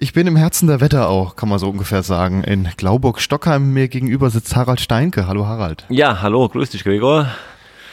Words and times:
Ich 0.00 0.12
bin 0.12 0.28
im 0.28 0.36
Herzen 0.36 0.68
der 0.68 0.80
Wetterau, 0.80 1.32
kann 1.34 1.48
man 1.48 1.58
so 1.58 1.68
ungefähr 1.68 2.04
sagen. 2.04 2.44
In 2.44 2.68
Glauburg-Stockheim 2.76 3.72
mir 3.72 3.88
gegenüber 3.88 4.30
sitzt 4.30 4.54
Harald 4.54 4.80
Steinke. 4.80 5.26
Hallo 5.26 5.46
Harald. 5.46 5.86
Ja, 5.88 6.22
hallo, 6.22 6.48
grüß 6.48 6.70
dich 6.70 6.84
Gregor. 6.84 7.26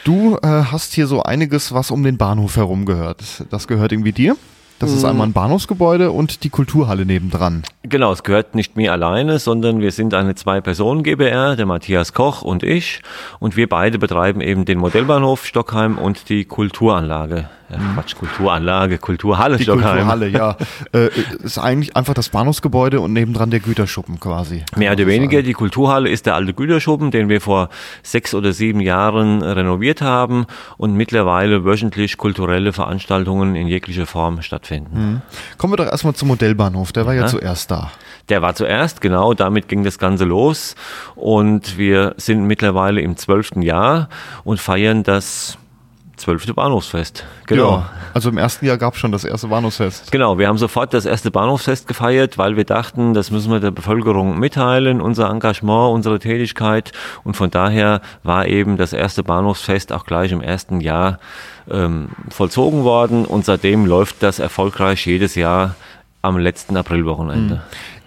Du 0.04 0.36
äh, 0.36 0.46
hast 0.46 0.92
hier 0.92 1.08
so 1.08 1.24
einiges, 1.24 1.74
was 1.74 1.90
um 1.90 2.04
den 2.04 2.16
Bahnhof 2.16 2.54
herum 2.54 2.86
gehört. 2.86 3.44
Das 3.50 3.66
gehört 3.66 3.90
irgendwie 3.90 4.12
dir? 4.12 4.36
Das 4.78 4.92
ist 4.92 5.04
einmal 5.04 5.26
ein 5.26 5.32
Bahnhofsgebäude 5.32 6.10
und 6.10 6.44
die 6.44 6.50
Kulturhalle 6.50 7.06
nebendran. 7.06 7.62
Genau, 7.82 8.12
es 8.12 8.22
gehört 8.22 8.54
nicht 8.54 8.76
mir 8.76 8.92
alleine, 8.92 9.38
sondern 9.38 9.80
wir 9.80 9.90
sind 9.90 10.12
eine 10.12 10.34
Zwei-Personen-GBR, 10.34 11.56
der 11.56 11.64
Matthias 11.64 12.12
Koch 12.12 12.42
und 12.42 12.62
ich. 12.62 13.00
Und 13.38 13.56
wir 13.56 13.68
beide 13.68 13.98
betreiben 13.98 14.42
eben 14.42 14.66
den 14.66 14.78
Modellbahnhof 14.78 15.46
Stockheim 15.46 15.96
und 15.96 16.28
die 16.28 16.44
Kulturanlage. 16.44 17.48
Ja, 17.68 17.78
Quatsch, 17.94 18.14
Kulturanlage, 18.14 18.98
Kulturhalle 18.98 19.56
Die 19.56 19.64
Stockheim. 19.64 20.06
Kulturhalle, 20.06 20.28
ja. 20.28 20.56
äh, 20.92 21.08
ist 21.42 21.58
eigentlich 21.58 21.96
einfach 21.96 22.14
das 22.14 22.28
Bahnhofsgebäude 22.28 23.00
und 23.00 23.12
nebendran 23.12 23.50
der 23.50 23.58
Güterschuppen 23.58 24.20
quasi. 24.20 24.62
Mehr 24.76 24.92
oder 24.92 25.06
weniger. 25.06 25.42
Die 25.42 25.52
Kulturhalle 25.52 26.08
ist 26.08 26.26
der 26.26 26.36
alte 26.36 26.54
Güterschuppen, 26.54 27.10
den 27.10 27.28
wir 27.28 27.40
vor 27.40 27.70
sechs 28.04 28.34
oder 28.34 28.52
sieben 28.52 28.80
Jahren 28.80 29.42
renoviert 29.42 30.00
haben 30.00 30.46
und 30.76 30.94
mittlerweile 30.94 31.64
wöchentlich 31.64 32.18
kulturelle 32.18 32.72
Veranstaltungen 32.72 33.56
in 33.56 33.66
jeglicher 33.66 34.06
Form 34.06 34.42
stattfinden. 34.42 34.65
Kommen 34.70 35.72
wir 35.72 35.76
doch 35.76 35.86
erstmal 35.86 36.14
zum 36.14 36.28
Modellbahnhof. 36.28 36.92
Der 36.92 37.06
war 37.06 37.14
ja, 37.14 37.22
Ja. 37.22 37.26
zuerst 37.28 37.70
da. 37.70 37.90
Der 38.28 38.42
war 38.42 38.54
zuerst, 38.54 39.00
genau, 39.00 39.34
damit 39.34 39.68
ging 39.68 39.84
das 39.84 39.98
Ganze 39.98 40.24
los 40.24 40.74
und 41.14 41.78
wir 41.78 42.14
sind 42.16 42.44
mittlerweile 42.44 43.00
im 43.00 43.16
zwölften 43.16 43.62
Jahr 43.62 44.08
und 44.42 44.58
feiern 44.58 45.04
das 45.04 45.58
zwölfte 46.16 46.54
Bahnhofsfest. 46.54 47.24
Genau. 47.46 47.70
Ja, 47.70 47.90
also 48.14 48.30
im 48.30 48.38
ersten 48.38 48.66
Jahr 48.66 48.78
gab 48.78 48.94
es 48.94 49.00
schon 49.00 49.12
das 49.12 49.24
erste 49.24 49.48
Bahnhofsfest. 49.48 50.10
Genau, 50.10 50.38
wir 50.38 50.48
haben 50.48 50.58
sofort 50.58 50.94
das 50.94 51.04
erste 51.04 51.30
Bahnhofsfest 51.30 51.86
gefeiert, 51.86 52.38
weil 52.38 52.56
wir 52.56 52.64
dachten, 52.64 53.14
das 53.14 53.30
müssen 53.30 53.52
wir 53.52 53.60
der 53.60 53.70
Bevölkerung 53.70 54.38
mitteilen, 54.38 55.00
unser 55.00 55.30
Engagement, 55.30 55.94
unsere 55.94 56.18
Tätigkeit. 56.18 56.92
Und 57.24 57.36
von 57.36 57.50
daher 57.50 58.00
war 58.22 58.46
eben 58.46 58.76
das 58.76 58.92
erste 58.92 59.22
Bahnhofsfest 59.22 59.92
auch 59.92 60.04
gleich 60.04 60.32
im 60.32 60.40
ersten 60.40 60.80
Jahr 60.80 61.18
ähm, 61.70 62.08
vollzogen 62.30 62.84
worden. 62.84 63.24
Und 63.24 63.44
seitdem 63.44 63.86
läuft 63.86 64.22
das 64.22 64.38
erfolgreich 64.38 65.04
jedes 65.06 65.34
Jahr 65.34 65.74
am 66.22 66.38
letzten 66.38 66.76
Aprilwochenende. 66.76 67.62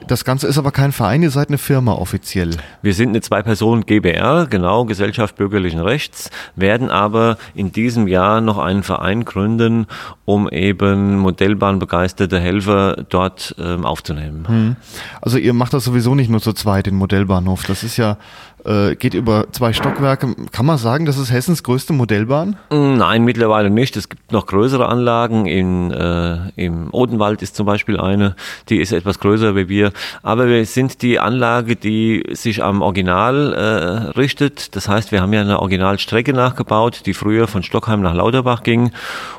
Das 0.09 0.25
Ganze 0.25 0.47
ist 0.47 0.57
aber 0.57 0.71
kein 0.71 0.91
Verein, 0.91 1.21
ihr 1.21 1.29
seid 1.29 1.49
eine 1.49 1.59
Firma 1.59 1.93
offiziell. 1.93 2.57
Wir 2.81 2.95
sind 2.95 3.09
eine 3.09 3.21
Zwei-Personen 3.21 3.85
GBR, 3.85 4.47
genau, 4.49 4.85
Gesellschaft 4.85 5.35
bürgerlichen 5.35 5.79
Rechts, 5.79 6.31
werden 6.55 6.89
aber 6.89 7.37
in 7.53 7.71
diesem 7.71 8.07
Jahr 8.07 8.41
noch 8.41 8.57
einen 8.57 8.81
Verein 8.81 9.23
gründen, 9.23 9.85
um 10.29 10.47
eben 10.47 11.17
modellbahnbegeisterte 11.17 12.39
Helfer 12.39 13.03
dort 13.09 13.55
ähm, 13.57 13.83
aufzunehmen. 13.83 14.77
Also 15.21 15.39
ihr 15.39 15.53
macht 15.53 15.73
das 15.73 15.85
sowieso 15.85 16.13
nicht 16.13 16.29
nur 16.29 16.39
zu 16.39 16.53
zweit, 16.53 16.85
den 16.85 16.93
Modellbahnhof. 16.93 17.63
Das 17.63 17.81
ist 17.81 17.97
ja, 17.97 18.17
äh, 18.65 18.95
geht 18.95 19.13
über 19.13 19.47
zwei 19.51 19.73
Stockwerke. 19.73 20.35
Kann 20.51 20.65
man 20.65 20.77
sagen, 20.77 21.05
das 21.05 21.17
ist 21.17 21.31
Hessens 21.31 21.63
größte 21.63 21.93
Modellbahn? 21.93 22.57
Nein, 22.69 23.23
mittlerweile 23.23 23.69
nicht. 23.69 23.97
Es 23.97 24.09
gibt 24.09 24.31
noch 24.31 24.45
größere 24.45 24.87
Anlagen. 24.87 25.45
In, 25.45 25.91
äh, 25.91 26.37
Im 26.55 26.89
Odenwald 26.91 27.41
ist 27.41 27.55
zum 27.55 27.65
Beispiel 27.65 27.99
eine, 27.99 28.35
die 28.69 28.77
ist 28.77 28.91
etwas 28.91 29.19
größer 29.19 29.55
wie 29.55 29.69
wir. 29.69 29.91
Aber 30.23 30.47
wir 30.47 30.65
sind 30.65 31.01
die 31.01 31.19
Anlage, 31.19 31.75
die 31.75 32.23
sich 32.33 32.63
am 32.63 32.81
Original 32.81 33.53
äh, 33.53 34.17
richtet. 34.19 34.75
Das 34.75 34.87
heißt, 34.87 35.11
wir 35.11 35.21
haben 35.21 35.33
ja 35.33 35.41
eine 35.41 35.59
Originalstrecke 35.59 36.33
nachgebaut, 36.33 37.01
die 37.05 37.13
früher 37.13 37.47
von 37.47 37.63
Stockheim 37.63 38.01
nach 38.01 38.13
Lauterbach 38.13 38.63
ging 38.63 38.91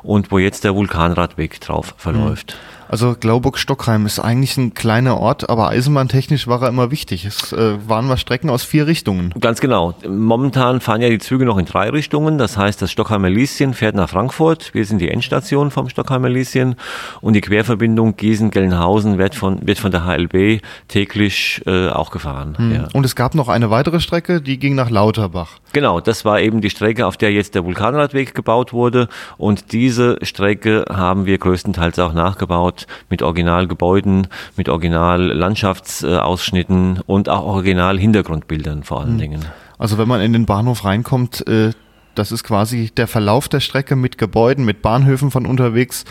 und 0.03 0.33
wo 0.33 0.39
jetzt 0.39 0.65
der 0.65 0.75
Vulkanradweg 0.81 1.61
drauf 1.61 1.93
verläuft. 1.99 2.57
Also 2.91 3.15
Glauburg-Stockheim 3.19 4.05
ist 4.05 4.19
eigentlich 4.19 4.57
ein 4.57 4.75
kleiner 4.75 5.17
Ort, 5.19 5.49
aber 5.49 5.69
eisenbahntechnisch 5.69 6.49
war 6.49 6.61
er 6.63 6.69
immer 6.71 6.91
wichtig. 6.91 7.25
Es 7.25 7.53
äh, 7.53 7.77
waren 7.89 8.09
mal 8.09 8.17
Strecken 8.17 8.51
aus 8.51 8.65
vier 8.65 8.89
Richtungen. 8.89 9.33
Ganz 9.39 9.61
genau. 9.61 9.95
Momentan 10.09 10.81
fahren 10.81 11.01
ja 11.01 11.09
die 11.09 11.21
Züge 11.21 11.45
noch 11.45 11.57
in 11.57 11.67
drei 11.67 11.91
Richtungen. 11.91 12.37
Das 12.37 12.57
heißt, 12.57 12.83
das 12.83 12.91
Stockheimer 12.91 13.31
Lieschen 13.31 13.75
fährt 13.75 13.95
nach 13.95 14.11
Frankfurt. 14.11 14.75
Wir 14.75 14.85
sind 14.85 14.99
die 14.99 15.09
Endstation 15.09 15.71
vom 15.71 15.89
Stockheimer 15.89 16.29
Lieschen. 16.29 16.75
Und 17.21 17.35
die 17.35 17.41
Querverbindung 17.41 18.17
Gießen-Gelnhausen 18.17 19.19
wird 19.19 19.37
von, 19.37 19.65
wird 19.65 19.79
von 19.79 19.93
der 19.93 20.05
HLB 20.05 20.61
täglich 20.89 21.63
äh, 21.67 21.91
auch 21.91 22.11
gefahren. 22.11 22.57
Ja. 22.75 22.89
Und 22.93 23.05
es 23.05 23.15
gab 23.15 23.37
noch 23.37 23.49
eine 23.49 23.71
weitere 23.71 24.01
Strecke, 24.01 24.41
die 24.41 24.59
ging 24.59 24.75
nach 24.75 24.91
Lauterbach. 24.91 25.61
Genau, 25.73 26.01
das 26.01 26.25
war 26.25 26.41
eben 26.41 26.61
die 26.61 26.71
Strecke, 26.71 27.07
auf 27.07 27.17
der 27.17 27.31
jetzt 27.31 27.55
der 27.55 27.65
Vulkanradweg 27.65 28.35
gebaut 28.35 28.73
wurde. 28.73 29.07
Und 29.39 29.71
diese 29.71 30.19
Strecke 30.23 30.87
haben 30.91 31.27
wir 31.27 31.39
größtenteils 31.39 31.97
auch 32.01 32.13
nachgebaut 32.13 32.80
mit 33.09 33.23
Originalgebäuden, 33.23 34.27
mit 34.57 34.69
Original-Landschaftsausschnitten 34.69 37.01
und 37.07 37.29
auch 37.29 37.45
Original-Hintergrundbildern 37.45 38.83
vor 38.85 39.03
allen 39.03 39.19
Dingen. 39.19 39.45
Also 39.79 39.99
wenn 39.99 40.09
man 40.09 40.21
in 40.21 40.33
den 40.33 40.47
Bahnhof 40.47 40.85
reinkommt, 40.85 41.47
äh, 41.47 41.71
das 42.15 42.33
ist 42.33 42.45
quasi 42.45 42.91
der 42.97 43.07
Verlauf 43.07 43.49
der 43.49 43.61
Strecke 43.61 43.97
mit 43.97 44.19
Gebäuden, 44.19 44.65
mit 44.65 44.83
Bahnhöfen 44.83 45.31
von 45.31 45.47
unterwegs. 45.47 46.05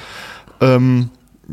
Ähm, 0.62 1.10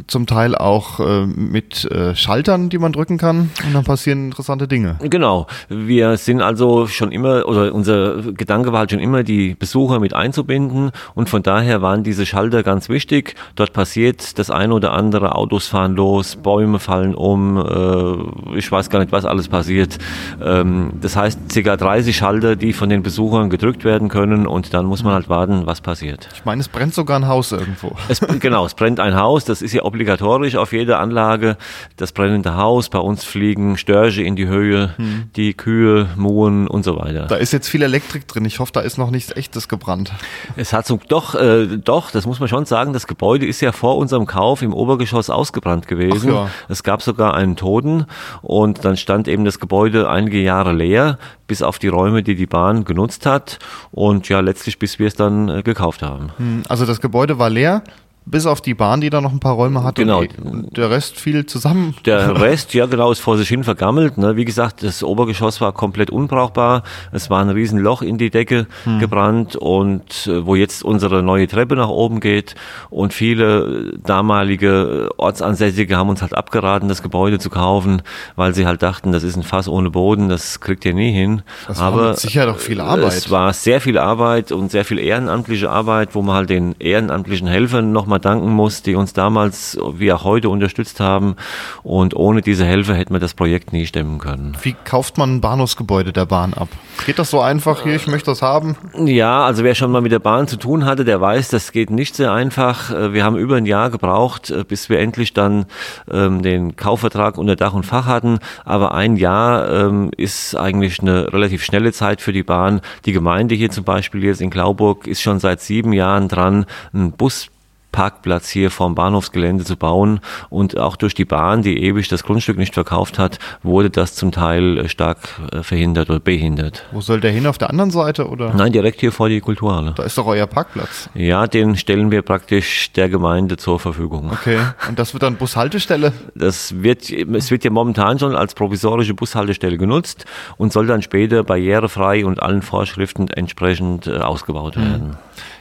zum 0.06 0.26
Teil 0.26 0.54
auch 0.54 1.00
äh, 1.00 1.26
mit 1.26 1.84
äh, 1.90 2.14
Schaltern, 2.14 2.68
die 2.68 2.78
man 2.78 2.92
drücken 2.92 3.18
kann 3.18 3.50
und 3.64 3.74
dann 3.74 3.84
passieren 3.84 4.26
interessante 4.26 4.68
Dinge. 4.68 4.96
Genau. 5.00 5.46
Wir 5.68 6.16
sind 6.16 6.40
also 6.40 6.86
schon 6.86 7.12
immer, 7.12 7.46
oder 7.46 7.74
unser 7.74 8.22
Gedanke 8.32 8.72
war 8.72 8.80
halt 8.80 8.90
schon 8.90 9.00
immer, 9.00 9.22
die 9.22 9.54
Besucher 9.54 10.00
mit 10.00 10.14
einzubinden 10.14 10.90
und 11.14 11.28
von 11.28 11.42
daher 11.42 11.82
waren 11.82 12.02
diese 12.02 12.26
Schalter 12.26 12.62
ganz 12.62 12.88
wichtig. 12.88 13.34
Dort 13.54 13.72
passiert 13.72 14.38
das 14.38 14.50
eine 14.50 14.74
oder 14.74 14.92
andere, 14.92 15.34
Autos 15.34 15.66
fahren 15.66 15.94
los, 15.94 16.36
Bäume 16.36 16.78
fallen 16.78 17.14
um, 17.14 17.56
äh, 17.56 18.58
ich 18.58 18.70
weiß 18.70 18.90
gar 18.90 18.98
nicht, 18.98 19.12
was 19.12 19.24
alles 19.24 19.48
passiert. 19.48 19.98
Ähm, 20.42 20.92
das 21.00 21.16
heißt, 21.16 21.40
ca. 21.54 21.76
30 21.76 22.16
Schalter, 22.16 22.56
die 22.56 22.72
von 22.72 22.88
den 22.88 23.02
Besuchern 23.02 23.50
gedrückt 23.50 23.84
werden 23.84 24.08
können 24.08 24.46
und 24.46 24.74
dann 24.74 24.86
muss 24.86 25.02
man 25.02 25.14
halt 25.14 25.28
warten, 25.28 25.66
was 25.66 25.80
passiert. 25.80 26.28
Ich 26.34 26.44
meine, 26.44 26.60
es 26.60 26.68
brennt 26.68 26.94
sogar 26.94 27.18
ein 27.18 27.28
Haus 27.28 27.52
irgendwo. 27.52 27.92
Es, 28.08 28.20
genau, 28.40 28.66
es 28.66 28.74
brennt 28.74 29.00
ein 29.00 29.16
Haus, 29.16 29.44
das 29.44 29.62
ist 29.62 29.72
ja 29.72 29.82
obligatorisch 29.86 30.56
auf 30.56 30.72
jeder 30.72 30.98
Anlage. 30.98 31.56
Das 31.96 32.12
brennende 32.12 32.56
Haus, 32.56 32.88
bei 32.88 32.98
uns 32.98 33.24
fliegen 33.24 33.76
Störche 33.78 34.22
in 34.22 34.36
die 34.36 34.48
Höhe, 34.48 34.94
die 35.36 35.54
Kühe, 35.54 36.08
Muhen 36.16 36.66
und 36.68 36.84
so 36.84 36.98
weiter. 36.98 37.26
Da 37.26 37.36
ist 37.36 37.52
jetzt 37.52 37.68
viel 37.68 37.82
Elektrik 37.82 38.26
drin. 38.28 38.44
Ich 38.44 38.58
hoffe, 38.58 38.72
da 38.72 38.80
ist 38.80 38.98
noch 38.98 39.10
nichts 39.10 39.34
Echtes 39.36 39.68
gebrannt. 39.68 40.12
Es 40.56 40.72
hat 40.72 40.86
so, 40.86 40.98
doch, 41.08 41.34
äh, 41.34 41.66
doch, 41.78 42.10
das 42.10 42.26
muss 42.26 42.40
man 42.40 42.48
schon 42.48 42.64
sagen, 42.66 42.92
das 42.92 43.06
Gebäude 43.06 43.46
ist 43.46 43.60
ja 43.60 43.72
vor 43.72 43.96
unserem 43.96 44.26
Kauf 44.26 44.62
im 44.62 44.74
Obergeschoss 44.74 45.30
ausgebrannt 45.30 45.86
gewesen. 45.86 46.32
Ja. 46.32 46.50
Es 46.68 46.82
gab 46.82 47.02
sogar 47.02 47.34
einen 47.34 47.56
Toten 47.56 48.06
und 48.42 48.84
dann 48.84 48.96
stand 48.96 49.28
eben 49.28 49.44
das 49.44 49.60
Gebäude 49.60 50.08
einige 50.10 50.40
Jahre 50.40 50.72
leer, 50.72 51.18
bis 51.46 51.62
auf 51.62 51.78
die 51.78 51.88
Räume, 51.88 52.22
die 52.22 52.34
die 52.34 52.46
Bahn 52.46 52.84
genutzt 52.84 53.24
hat 53.26 53.58
und 53.92 54.28
ja, 54.28 54.40
letztlich 54.40 54.78
bis 54.78 54.98
wir 54.98 55.06
es 55.06 55.14
dann 55.14 55.48
äh, 55.48 55.62
gekauft 55.62 56.02
haben. 56.02 56.30
Hm, 56.38 56.62
Also 56.68 56.86
das 56.86 57.00
Gebäude 57.00 57.38
war 57.38 57.50
leer, 57.50 57.82
bis 58.26 58.44
auf 58.44 58.60
die 58.60 58.74
Bahn, 58.74 59.00
die 59.00 59.08
da 59.08 59.20
noch 59.20 59.32
ein 59.32 59.38
paar 59.38 59.54
Räume 59.54 59.84
hatte. 59.84 60.02
Genau. 60.02 60.24
Und 60.42 60.76
der 60.76 60.90
Rest 60.90 61.18
fiel 61.18 61.46
zusammen. 61.46 61.94
Der 62.04 62.40
Rest, 62.40 62.74
ja 62.74 62.86
genau, 62.86 63.12
ist 63.12 63.20
vor 63.20 63.38
sich 63.38 63.48
hin 63.48 63.62
vergammelt. 63.62 64.18
Ne? 64.18 64.34
Wie 64.36 64.44
gesagt, 64.44 64.82
das 64.82 65.04
Obergeschoss 65.04 65.60
war 65.60 65.72
komplett 65.72 66.10
unbrauchbar. 66.10 66.82
Es 67.12 67.30
war 67.30 67.40
ein 67.40 67.50
Riesenloch 67.50 68.02
in 68.02 68.18
die 68.18 68.30
Decke 68.30 68.66
gebrannt 68.98 69.54
und 69.54 70.26
äh, 70.26 70.44
wo 70.44 70.56
jetzt 70.56 70.82
unsere 70.82 71.22
neue 71.22 71.46
Treppe 71.46 71.76
nach 71.76 71.88
oben 71.88 72.18
geht. 72.18 72.56
Und 72.90 73.14
viele 73.14 73.96
damalige 74.04 75.10
Ortsansässige 75.16 75.96
haben 75.96 76.08
uns 76.08 76.20
halt 76.20 76.34
abgeraten, 76.34 76.88
das 76.88 77.02
Gebäude 77.02 77.38
zu 77.38 77.48
kaufen, 77.48 78.02
weil 78.34 78.54
sie 78.54 78.66
halt 78.66 78.82
dachten, 78.82 79.12
das 79.12 79.22
ist 79.22 79.36
ein 79.36 79.44
Fass 79.44 79.68
ohne 79.68 79.90
Boden, 79.90 80.28
das 80.28 80.60
kriegt 80.60 80.84
ihr 80.84 80.94
nie 80.94 81.12
hin. 81.12 81.42
Das 81.68 81.80
war 81.80 82.16
Sicherheit 82.16 82.48
auch 82.48 82.58
viel 82.58 82.80
Arbeit. 82.80 83.12
Es 83.12 83.30
war 83.30 83.52
sehr 83.52 83.80
viel 83.80 83.98
Arbeit 83.98 84.50
und 84.50 84.72
sehr 84.72 84.84
viel 84.84 84.98
ehrenamtliche 84.98 85.70
Arbeit, 85.70 86.16
wo 86.16 86.22
man 86.22 86.34
halt 86.34 86.50
den 86.50 86.74
ehrenamtlichen 86.80 87.46
Helfern 87.46 87.92
nochmal 87.92 88.15
nochmal 88.16 88.20
danken 88.20 88.50
muss, 88.50 88.82
die 88.82 88.94
uns 88.94 89.12
damals 89.12 89.78
wie 89.94 90.12
auch 90.12 90.24
heute 90.24 90.48
unterstützt 90.48 91.00
haben. 91.00 91.36
Und 91.82 92.14
ohne 92.14 92.42
diese 92.42 92.64
Helfer 92.64 92.94
hätten 92.94 93.12
wir 93.12 93.20
das 93.20 93.34
Projekt 93.34 93.72
nie 93.72 93.86
stemmen 93.86 94.18
können. 94.18 94.56
Wie 94.62 94.74
kauft 94.84 95.18
man 95.18 95.36
ein 95.36 95.40
Bahnhofsgebäude 95.40 96.12
der 96.12 96.26
Bahn 96.26 96.54
ab? 96.54 96.68
Geht 97.04 97.18
das 97.18 97.30
so 97.30 97.40
einfach 97.40 97.82
hier, 97.82 97.94
ich 97.94 98.06
möchte 98.06 98.30
das 98.30 98.42
haben? 98.42 98.76
Ja, 99.04 99.44
also 99.44 99.64
wer 99.64 99.74
schon 99.74 99.90
mal 99.90 100.00
mit 100.00 100.12
der 100.12 100.18
Bahn 100.18 100.48
zu 100.48 100.56
tun 100.56 100.84
hatte, 100.84 101.04
der 101.04 101.20
weiß, 101.20 101.48
das 101.48 101.72
geht 101.72 101.90
nicht 101.90 102.16
sehr 102.16 102.32
einfach. 102.32 102.90
Äh, 102.90 103.12
wir 103.12 103.24
haben 103.24 103.36
über 103.36 103.56
ein 103.56 103.66
Jahr 103.66 103.90
gebraucht, 103.90 104.50
äh, 104.50 104.64
bis 104.64 104.88
wir 104.88 104.98
endlich 104.98 105.34
dann 105.34 105.66
ähm, 106.10 106.42
den 106.42 106.76
Kaufvertrag 106.76 107.38
unter 107.38 107.56
Dach 107.56 107.74
und 107.74 107.84
Fach 107.84 108.06
hatten. 108.06 108.38
Aber 108.64 108.94
ein 108.94 109.16
Jahr 109.16 109.68
ähm, 109.70 110.10
ist 110.16 110.56
eigentlich 110.56 111.00
eine 111.00 111.32
relativ 111.32 111.62
schnelle 111.62 111.92
Zeit 111.92 112.20
für 112.20 112.32
die 112.32 112.42
Bahn. 112.42 112.80
Die 113.04 113.12
Gemeinde 113.12 113.54
hier 113.54 113.70
zum 113.70 113.84
Beispiel 113.84 114.24
jetzt 114.24 114.40
in 114.40 114.50
Glauburg 114.50 115.06
ist 115.06 115.20
schon 115.20 115.38
seit 115.38 115.60
sieben 115.60 115.92
Jahren 115.92 116.28
dran, 116.28 116.66
einen 116.92 117.12
Bus 117.12 117.50
Parkplatz 117.96 118.50
hier 118.50 118.70
vom 118.70 118.94
Bahnhofsgelände 118.94 119.64
zu 119.64 119.76
bauen. 119.76 120.20
Und 120.50 120.76
auch 120.76 120.96
durch 120.96 121.14
die 121.14 121.24
Bahn, 121.24 121.62
die 121.62 121.82
ewig 121.82 122.08
das 122.08 122.24
Grundstück 122.24 122.58
nicht 122.58 122.74
verkauft 122.74 123.18
hat, 123.18 123.38
wurde 123.62 123.88
das 123.88 124.14
zum 124.14 124.30
Teil 124.30 124.76
äh, 124.76 124.88
stark 124.90 125.18
äh, 125.52 125.62
verhindert 125.62 126.10
oder 126.10 126.20
behindert. 126.20 126.84
Wo 126.92 127.00
soll 127.00 127.20
der 127.20 127.30
hin? 127.30 127.46
Auf 127.46 127.56
der 127.56 127.70
anderen 127.70 127.90
Seite? 127.90 128.26
oder? 128.28 128.52
Nein, 128.54 128.72
direkt 128.72 129.00
hier 129.00 129.12
vor 129.12 129.28
die 129.30 129.40
Kulturhalle. 129.40 129.94
Da 129.96 130.02
ist 130.02 130.18
doch 130.18 130.26
euer 130.26 130.46
Parkplatz. 130.46 131.08
Ja, 131.14 131.46
den 131.46 131.76
stellen 131.76 132.10
wir 132.10 132.20
praktisch 132.20 132.92
der 132.92 133.08
Gemeinde 133.08 133.56
zur 133.56 133.80
Verfügung. 133.80 134.30
Okay. 134.30 134.58
Und 134.88 134.98
das 134.98 135.14
wird 135.14 135.22
dann 135.22 135.36
Bushaltestelle? 135.36 136.12
Das 136.34 136.82
wird, 136.82 137.10
es 137.10 137.50
wird 137.50 137.64
ja 137.64 137.70
momentan 137.70 138.18
schon 138.18 138.36
als 138.36 138.54
provisorische 138.54 139.14
Bushaltestelle 139.14 139.78
genutzt 139.78 140.26
und 140.58 140.72
soll 140.72 140.86
dann 140.86 141.00
später 141.00 141.44
barrierefrei 141.44 142.26
und 142.26 142.42
allen 142.42 142.60
Vorschriften 142.62 143.28
entsprechend 143.28 144.06
äh, 144.06 144.18
ausgebaut 144.18 144.76
werden. 144.76 145.08
Mhm. 145.08 145.16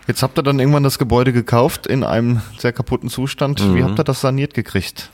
Jetzt 0.08 0.22
habt 0.22 0.38
ihr 0.38 0.44
dann 0.44 0.60
irgendwann 0.60 0.84
das 0.84 1.00
Gebäude 1.00 1.34
gekauft 1.34 1.88
in 1.88 2.04
einem 2.04 2.42
sehr 2.60 2.74
kaputten 2.74 3.10
Zustand. 3.10 3.60
Mhm. 3.62 3.76
Wie 3.76 3.84
habt 3.84 4.00
ihr 4.00 4.04
das 4.04 4.22
saniert 4.22 4.54
gekriegt? 4.54 5.10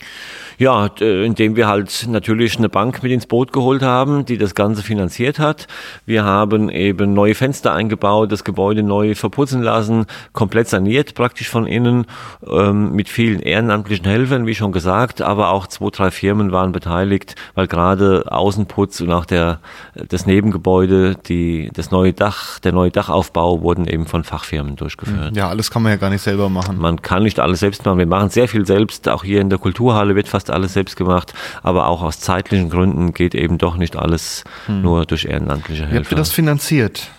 Ja, 0.58 0.88
indem 1.00 1.56
wir 1.56 1.68
halt 1.68 2.08
natürlich 2.10 2.58
eine 2.58 2.70
Bank 2.70 3.04
mit 3.04 3.12
ins 3.12 3.26
Boot 3.26 3.54
geholt 3.54 3.82
haben, 3.82 4.26
die 4.26 4.38
das 4.38 4.56
Ganze 4.56 4.84
finanziert 4.84 5.40
hat. 5.40 5.68
Wir 6.06 6.24
haben 6.24 6.70
eben 6.70 7.14
neue 7.14 7.36
Fenster 7.36 7.74
eingebaut, 7.74 8.32
das 8.32 8.44
Gebäude 8.44 8.84
neu 8.84 9.16
verputzen 9.16 9.62
lassen, 9.62 10.06
komplett 10.34 10.68
saniert 10.68 11.16
praktisch 11.16 11.50
von 11.50 11.66
innen, 11.68 12.06
ähm, 12.48 12.94
mit 12.94 13.10
vielen 13.10 13.40
ehrenamtlichen 13.40 14.06
Helfern, 14.06 14.46
wie 14.46 14.56
schon 14.56 14.72
gesagt, 14.72 15.22
aber 15.22 15.52
auch 15.52 15.68
zwei, 15.68 15.90
drei 15.90 16.12
Firmen 16.12 16.52
waren 16.52 16.72
beteiligt, 16.72 17.36
weil 17.56 17.68
gerade 17.68 18.26
Außenputz 18.32 19.02
und 19.02 19.12
auch 19.12 19.26
der, 19.26 19.60
das 19.96 20.26
Nebengebäude, 20.26 21.16
die, 21.16 21.70
das 21.74 21.92
neue 21.92 22.14
Dach, 22.14 22.60
der 22.60 22.72
neue 22.72 22.92
Dachaufbau 22.92 23.62
wurden 23.62 23.88
eben 23.88 24.06
von 24.06 24.24
Fachfirmen 24.24 24.76
durchgeführt. 24.76 25.36
Ja, 25.36 25.50
alles 25.50 25.72
kann 25.72 25.84
man 25.84 25.92
ja 25.92 25.98
gar 25.98 26.10
nicht 26.10 26.22
selber 26.22 26.50
machen. 26.50 26.78
Man 26.78 27.02
kann 27.02 27.24
nicht 27.24 27.40
alles 27.40 27.60
selbst 27.60 27.86
machen. 27.86 28.00
Wir 28.00 28.06
machen 28.06 28.30
sehr 28.30 28.48
viel 28.48 28.66
selbst. 28.66 29.08
Auch 29.10 29.24
hier 29.24 29.42
in 29.42 29.50
der 29.50 29.60
Kulturhalle 29.60 30.16
wird 30.16 30.28
fast 30.28 30.41
alles 30.50 30.74
selbst 30.74 30.96
gemacht, 30.96 31.34
aber 31.64 31.88
auch 31.88 32.02
aus 32.02 32.20
zeitlichen 32.20 32.70
Gründen 32.70 33.14
geht 33.14 33.36
eben 33.36 33.58
doch 33.58 33.78
nicht 33.78 33.96
alles 33.96 34.44
hm. 34.66 34.82
nur 34.82 35.06
durch 35.06 35.26
ehrenamtliche 35.26 35.84
Helfer. 35.84 35.94
Wie 35.94 35.98
habt 35.98 36.12
ihr 36.12 36.18
das 36.18 36.32
finanziert? 36.32 37.12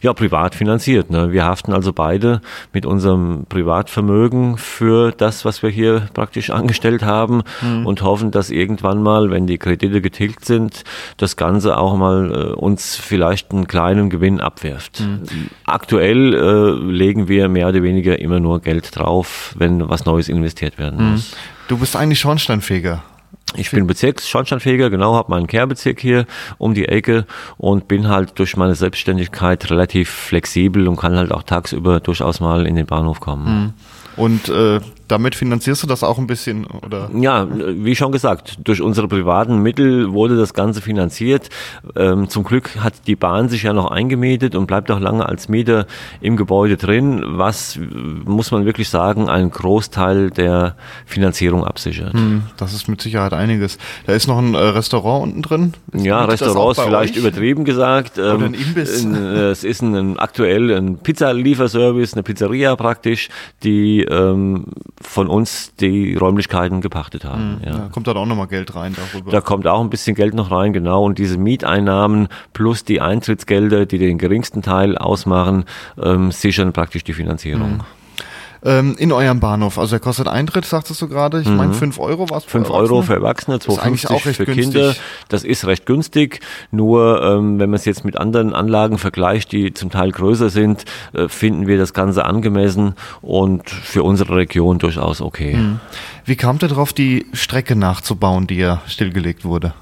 Ja, 0.00 0.12
privat 0.12 0.54
finanziert. 0.54 1.10
Ne? 1.10 1.32
Wir 1.32 1.44
haften 1.44 1.72
also 1.72 1.92
beide 1.92 2.40
mit 2.72 2.86
unserem 2.86 3.46
Privatvermögen 3.48 4.58
für 4.58 5.12
das, 5.12 5.44
was 5.44 5.62
wir 5.62 5.70
hier 5.70 6.08
praktisch 6.14 6.50
angestellt 6.50 7.02
haben 7.02 7.42
mhm. 7.62 7.86
und 7.86 8.02
hoffen, 8.02 8.30
dass 8.30 8.50
irgendwann 8.50 9.02
mal, 9.02 9.30
wenn 9.30 9.46
die 9.46 9.58
Kredite 9.58 10.00
getilgt 10.00 10.44
sind, 10.44 10.84
das 11.16 11.36
Ganze 11.36 11.78
auch 11.78 11.96
mal 11.96 12.32
äh, 12.32 12.52
uns 12.54 12.96
vielleicht 12.96 13.52
einen 13.52 13.66
kleinen 13.66 14.10
Gewinn 14.10 14.40
abwirft. 14.40 15.00
Mhm. 15.00 15.50
Aktuell 15.64 16.34
äh, 16.34 16.90
legen 16.90 17.28
wir 17.28 17.48
mehr 17.48 17.68
oder 17.68 17.82
weniger 17.82 18.18
immer 18.18 18.40
nur 18.40 18.60
Geld 18.60 18.96
drauf, 18.96 19.54
wenn 19.58 19.88
was 19.88 20.04
Neues 20.04 20.28
investiert 20.28 20.78
werden 20.78 21.12
mhm. 21.12 21.22
Du 21.68 21.76
bist 21.76 21.94
eigentlich 21.96 22.18
Schornsteinfeger. 22.18 23.02
Ich 23.56 23.70
bin 23.70 23.86
Bezirksschornsteinfeger, 23.86 24.90
genau, 24.90 25.14
habe 25.14 25.30
meinen 25.30 25.46
Kehrbezirk 25.46 26.00
hier 26.00 26.26
um 26.58 26.74
die 26.74 26.86
Ecke 26.86 27.26
und 27.56 27.88
bin 27.88 28.08
halt 28.08 28.38
durch 28.38 28.56
meine 28.56 28.74
Selbstständigkeit 28.74 29.70
relativ 29.70 30.10
flexibel 30.10 30.88
und 30.88 30.96
kann 30.96 31.16
halt 31.16 31.30
auch 31.30 31.42
tagsüber 31.42 32.00
durchaus 32.00 32.40
mal 32.40 32.66
in 32.66 32.74
den 32.74 32.86
Bahnhof 32.86 33.20
kommen. 33.20 33.74
Mhm. 34.16 34.22
Und 34.22 34.48
äh, 34.48 34.80
damit 35.08 35.34
finanzierst 35.34 35.82
du 35.82 35.86
das 35.86 36.04
auch 36.04 36.18
ein 36.18 36.26
bisschen, 36.26 36.66
oder? 36.66 37.10
Ja, 37.14 37.48
wie 37.50 37.96
schon 37.96 38.12
gesagt, 38.12 38.58
durch 38.62 38.80
unsere 38.80 39.08
privaten 39.08 39.58
Mittel 39.62 40.12
wurde 40.12 40.36
das 40.36 40.54
Ganze 40.54 40.82
finanziert. 40.82 41.48
Ähm, 41.96 42.28
zum 42.28 42.44
Glück 42.44 42.76
hat 42.80 42.94
die 43.06 43.16
Bahn 43.16 43.48
sich 43.48 43.62
ja 43.62 43.72
noch 43.72 43.90
eingemietet 43.90 44.54
und 44.54 44.66
bleibt 44.66 44.90
auch 44.90 45.00
lange 45.00 45.26
als 45.26 45.48
Mieter 45.48 45.86
im 46.20 46.36
Gebäude 46.36 46.76
drin, 46.76 47.22
was, 47.24 47.78
muss 48.24 48.50
man 48.50 48.66
wirklich 48.66 48.88
sagen, 48.90 49.28
einen 49.28 49.50
Großteil 49.50 50.30
der 50.30 50.76
Finanzierung 51.06 51.64
absichert. 51.64 52.12
Hm, 52.12 52.42
das 52.56 52.74
ist 52.74 52.88
mit 52.88 53.00
Sicherheit 53.00 53.32
einiges. 53.32 53.78
Da 54.06 54.12
ist 54.12 54.28
noch 54.28 54.38
ein 54.38 54.54
äh, 54.54 54.58
Restaurant 54.58 55.24
unten 55.24 55.42
drin. 55.42 55.74
Ist 55.92 56.04
ja, 56.04 56.24
Restaurant 56.24 56.76
ist 56.76 56.84
vielleicht 56.84 57.14
euch? 57.14 57.20
übertrieben 57.20 57.64
gesagt. 57.64 58.18
Oder 58.18 58.34
ein 58.34 58.54
ähm, 58.54 58.54
Imbiss. 58.54 59.04
Äh, 59.04 59.50
es 59.50 59.64
ist 59.64 59.82
ein, 59.82 59.94
ein 59.94 60.18
aktuell 60.18 60.70
ein 60.70 60.98
Pizzalieferservice, 60.98 62.14
eine 62.14 62.22
Pizzeria 62.22 62.76
praktisch, 62.76 63.30
die 63.62 64.02
ähm, 64.02 64.66
von 65.00 65.28
uns 65.28 65.74
die 65.76 66.14
Räumlichkeiten 66.14 66.80
gepachtet 66.80 67.24
haben. 67.24 67.56
Mhm. 67.56 67.64
Ja. 67.64 67.72
Da 67.72 67.88
kommt 67.88 68.06
dann 68.06 68.16
auch 68.16 68.26
nochmal 68.26 68.48
Geld 68.48 68.74
rein 68.74 68.94
darüber. 68.96 69.30
Da 69.30 69.40
kommt 69.40 69.66
auch 69.66 69.80
ein 69.80 69.90
bisschen 69.90 70.16
Geld 70.16 70.34
noch 70.34 70.50
rein, 70.50 70.72
genau. 70.72 71.04
Und 71.04 71.18
diese 71.18 71.38
Mieteinnahmen 71.38 72.28
plus 72.52 72.84
die 72.84 73.00
Eintrittsgelder, 73.00 73.86
die 73.86 73.98
den 73.98 74.18
geringsten 74.18 74.62
Teil 74.62 74.98
ausmachen, 74.98 75.64
ähm, 76.02 76.30
sichern 76.32 76.72
praktisch 76.72 77.04
die 77.04 77.12
Finanzierung. 77.12 77.78
Mhm 77.78 77.97
ähm, 78.64 78.96
in 78.98 79.12
eurem 79.12 79.40
Bahnhof. 79.40 79.78
Also 79.78 79.90
der 79.90 80.00
kostet 80.00 80.28
Eintritt, 80.28 80.64
sagtest 80.64 81.00
du 81.00 81.08
gerade. 81.08 81.40
Ich 81.40 81.48
mhm. 81.48 81.56
meine, 81.56 81.74
5 81.74 81.98
Euro 81.98 82.30
war 82.30 82.38
es 82.38 82.44
5 82.44 82.70
Euro 82.70 83.02
für 83.02 83.14
Erwachsene, 83.14 83.56
2,50 83.56 84.32
für 84.34 84.44
günstig. 84.44 84.54
Kinder. 84.54 84.94
Das 85.28 85.44
ist 85.44 85.66
recht 85.66 85.86
günstig. 85.86 86.40
Nur 86.70 87.22
ähm, 87.22 87.58
wenn 87.58 87.70
man 87.70 87.78
es 87.78 87.84
jetzt 87.84 88.04
mit 88.04 88.16
anderen 88.16 88.54
Anlagen 88.54 88.98
vergleicht, 88.98 89.52
die 89.52 89.72
zum 89.74 89.90
Teil 89.90 90.12
größer 90.12 90.50
sind, 90.50 90.84
äh, 91.12 91.28
finden 91.28 91.66
wir 91.66 91.78
das 91.78 91.92
Ganze 91.92 92.24
angemessen 92.24 92.94
und 93.22 93.68
für 93.70 94.02
unsere 94.02 94.36
Region 94.36 94.78
durchaus 94.78 95.20
okay. 95.20 95.54
Mhm. 95.54 95.80
Wie 96.24 96.36
kam 96.36 96.58
ihr 96.60 96.68
darauf, 96.68 96.92
die 96.92 97.26
Strecke 97.32 97.76
nachzubauen, 97.76 98.46
die 98.46 98.56
ja 98.56 98.82
stillgelegt 98.86 99.44
wurde? 99.44 99.72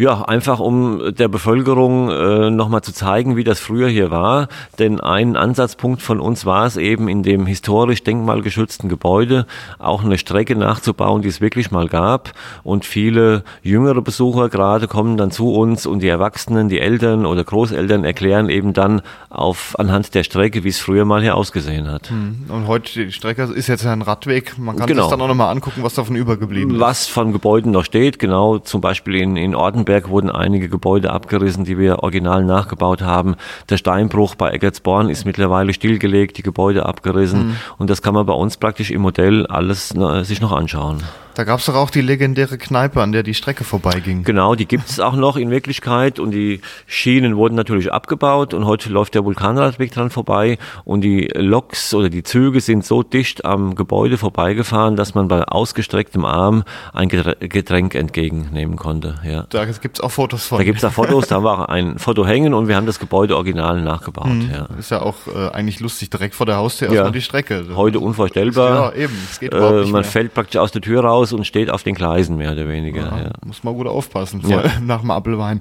Ja, 0.00 0.22
einfach 0.22 0.60
um 0.60 1.14
der 1.14 1.28
Bevölkerung 1.28 2.08
äh, 2.08 2.50
nochmal 2.50 2.80
zu 2.80 2.94
zeigen, 2.94 3.36
wie 3.36 3.44
das 3.44 3.60
früher 3.60 3.86
hier 3.86 4.10
war. 4.10 4.48
Denn 4.78 4.98
ein 4.98 5.36
Ansatzpunkt 5.36 6.00
von 6.00 6.20
uns 6.20 6.46
war 6.46 6.64
es 6.64 6.78
eben, 6.78 7.06
in 7.06 7.22
dem 7.22 7.44
historisch 7.44 8.02
denkmalgeschützten 8.02 8.88
Gebäude 8.88 9.44
auch 9.78 10.02
eine 10.02 10.16
Strecke 10.16 10.56
nachzubauen, 10.56 11.20
die 11.20 11.28
es 11.28 11.42
wirklich 11.42 11.70
mal 11.70 11.86
gab. 11.86 12.32
Und 12.62 12.86
viele 12.86 13.44
jüngere 13.62 14.00
Besucher 14.00 14.48
gerade 14.48 14.88
kommen 14.88 15.18
dann 15.18 15.32
zu 15.32 15.52
uns 15.52 15.84
und 15.84 16.00
die 16.00 16.08
Erwachsenen, 16.08 16.70
die 16.70 16.80
Eltern 16.80 17.26
oder 17.26 17.44
Großeltern 17.44 18.02
erklären 18.02 18.48
eben 18.48 18.72
dann 18.72 19.02
auf 19.28 19.78
anhand 19.78 20.14
der 20.14 20.22
Strecke, 20.22 20.64
wie 20.64 20.70
es 20.70 20.78
früher 20.78 21.04
mal 21.04 21.20
hier 21.20 21.36
ausgesehen 21.36 21.90
hat. 21.90 22.08
Hm. 22.08 22.46
Und 22.48 22.68
heute 22.68 23.04
die 23.04 23.12
Strecke 23.12 23.42
ist 23.42 23.66
jetzt 23.66 23.84
ein 23.84 24.00
Radweg. 24.00 24.56
Man 24.56 24.76
kann 24.76 24.86
genau. 24.86 25.02
sich 25.02 25.10
dann 25.10 25.20
auch 25.20 25.28
nochmal 25.28 25.52
angucken, 25.52 25.82
was 25.82 25.92
davon 25.92 26.16
übergeblieben 26.16 26.76
ist. 26.76 26.80
Was 26.80 27.06
von 27.06 27.32
Gebäuden 27.32 27.70
noch 27.70 27.84
steht, 27.84 28.18
genau, 28.18 28.60
zum 28.60 28.80
Beispiel 28.80 29.16
in, 29.16 29.36
in 29.36 29.54
Ortenberg 29.54 29.89
Berg 29.90 30.08
wurden 30.08 30.30
einige 30.30 30.68
Gebäude 30.68 31.10
abgerissen, 31.10 31.64
die 31.64 31.76
wir 31.76 32.04
original 32.04 32.44
nachgebaut 32.44 33.02
haben. 33.02 33.34
Der 33.70 33.76
Steinbruch 33.76 34.36
bei 34.36 34.52
Eggertsborn 34.52 35.08
ist 35.08 35.24
mittlerweile 35.24 35.74
stillgelegt, 35.74 36.38
die 36.38 36.44
Gebäude 36.44 36.86
abgerissen. 36.86 37.48
Mhm. 37.48 37.56
Und 37.76 37.90
das 37.90 38.00
kann 38.00 38.14
man 38.14 38.24
bei 38.24 38.32
uns 38.32 38.56
praktisch 38.56 38.92
im 38.92 39.02
Modell 39.02 39.48
alles 39.48 39.92
ne, 39.94 40.24
sich 40.24 40.40
noch 40.40 40.52
anschauen. 40.52 41.02
Da 41.34 41.44
gab 41.44 41.60
es 41.60 41.66
doch 41.66 41.74
auch 41.74 41.90
die 41.90 42.00
legendäre 42.00 42.58
Kneipe, 42.58 43.00
an 43.02 43.12
der 43.12 43.22
die 43.22 43.34
Strecke 43.34 43.64
vorbeiging. 43.64 44.24
Genau, 44.24 44.54
die 44.54 44.66
gibt 44.66 44.88
es 44.88 45.00
auch 45.00 45.14
noch 45.14 45.36
in 45.36 45.50
Wirklichkeit 45.50 46.18
und 46.18 46.32
die 46.32 46.60
Schienen 46.86 47.36
wurden 47.36 47.54
natürlich 47.54 47.92
abgebaut 47.92 48.52
und 48.52 48.66
heute 48.66 48.90
läuft 48.90 49.14
der 49.14 49.24
Vulkanradweg 49.24 49.92
dran 49.92 50.10
vorbei 50.10 50.58
und 50.84 51.02
die 51.02 51.30
Loks 51.34 51.94
oder 51.94 52.10
die 52.10 52.22
Züge 52.22 52.60
sind 52.60 52.84
so 52.84 53.02
dicht 53.02 53.44
am 53.44 53.74
Gebäude 53.74 54.18
vorbeigefahren, 54.18 54.96
dass 54.96 55.14
man 55.14 55.28
bei 55.28 55.44
ausgestrecktem 55.44 56.24
Arm 56.24 56.64
ein 56.92 57.08
Getränk 57.08 57.94
entgegennehmen 57.94 58.76
konnte. 58.76 59.14
Ja. 59.24 59.46
Da 59.50 59.64
gibt 59.64 59.98
es 59.98 60.00
auch 60.02 60.10
Fotos 60.10 60.46
von. 60.46 60.58
Da 60.58 60.64
gibt 60.64 60.78
es 60.78 60.84
auch 60.84 60.92
Fotos, 60.92 61.28
da 61.28 61.36
haben 61.36 61.44
wir 61.44 61.52
auch 61.52 61.68
ein 61.68 61.98
Foto 61.98 62.26
hängen 62.26 62.54
und 62.54 62.68
wir 62.68 62.76
haben 62.76 62.86
das 62.86 62.98
Gebäude 62.98 63.36
original 63.36 63.80
nachgebaut. 63.80 64.26
Mhm. 64.26 64.50
Ja. 64.52 64.68
Ist 64.78 64.90
ja 64.90 65.02
auch 65.02 65.14
äh, 65.26 65.50
eigentlich 65.52 65.80
lustig, 65.80 66.10
direkt 66.10 66.34
vor 66.34 66.46
der 66.46 66.56
Haustür 66.56 66.88
ja. 66.88 66.94
erstmal 66.94 67.12
die 67.12 67.22
Strecke. 67.22 67.66
Heute 67.74 68.00
unvorstellbar. 68.00 68.94
Ja, 68.94 69.02
eben, 69.02 69.16
es 69.30 69.38
geht 69.38 69.54
überhaupt 69.54 69.74
äh, 69.74 69.80
nicht 69.80 69.92
Man 69.92 70.02
mehr. 70.02 70.10
fällt 70.10 70.34
praktisch 70.34 70.60
aus 70.60 70.72
der 70.72 70.82
Tür 70.82 71.04
raus 71.04 71.19
raus 71.20 71.32
und 71.32 71.46
steht 71.46 71.70
auf 71.70 71.82
den 71.82 71.94
Gleisen 71.94 72.36
mehr 72.36 72.52
oder 72.52 72.68
weniger. 72.68 73.02
Ja, 73.02 73.22
ja. 73.24 73.30
Muss 73.44 73.62
man 73.64 73.74
gut 73.74 73.86
aufpassen 73.86 74.42
vor, 74.42 74.62
nach 74.84 75.00
dem 75.00 75.10
Appelwein. 75.10 75.60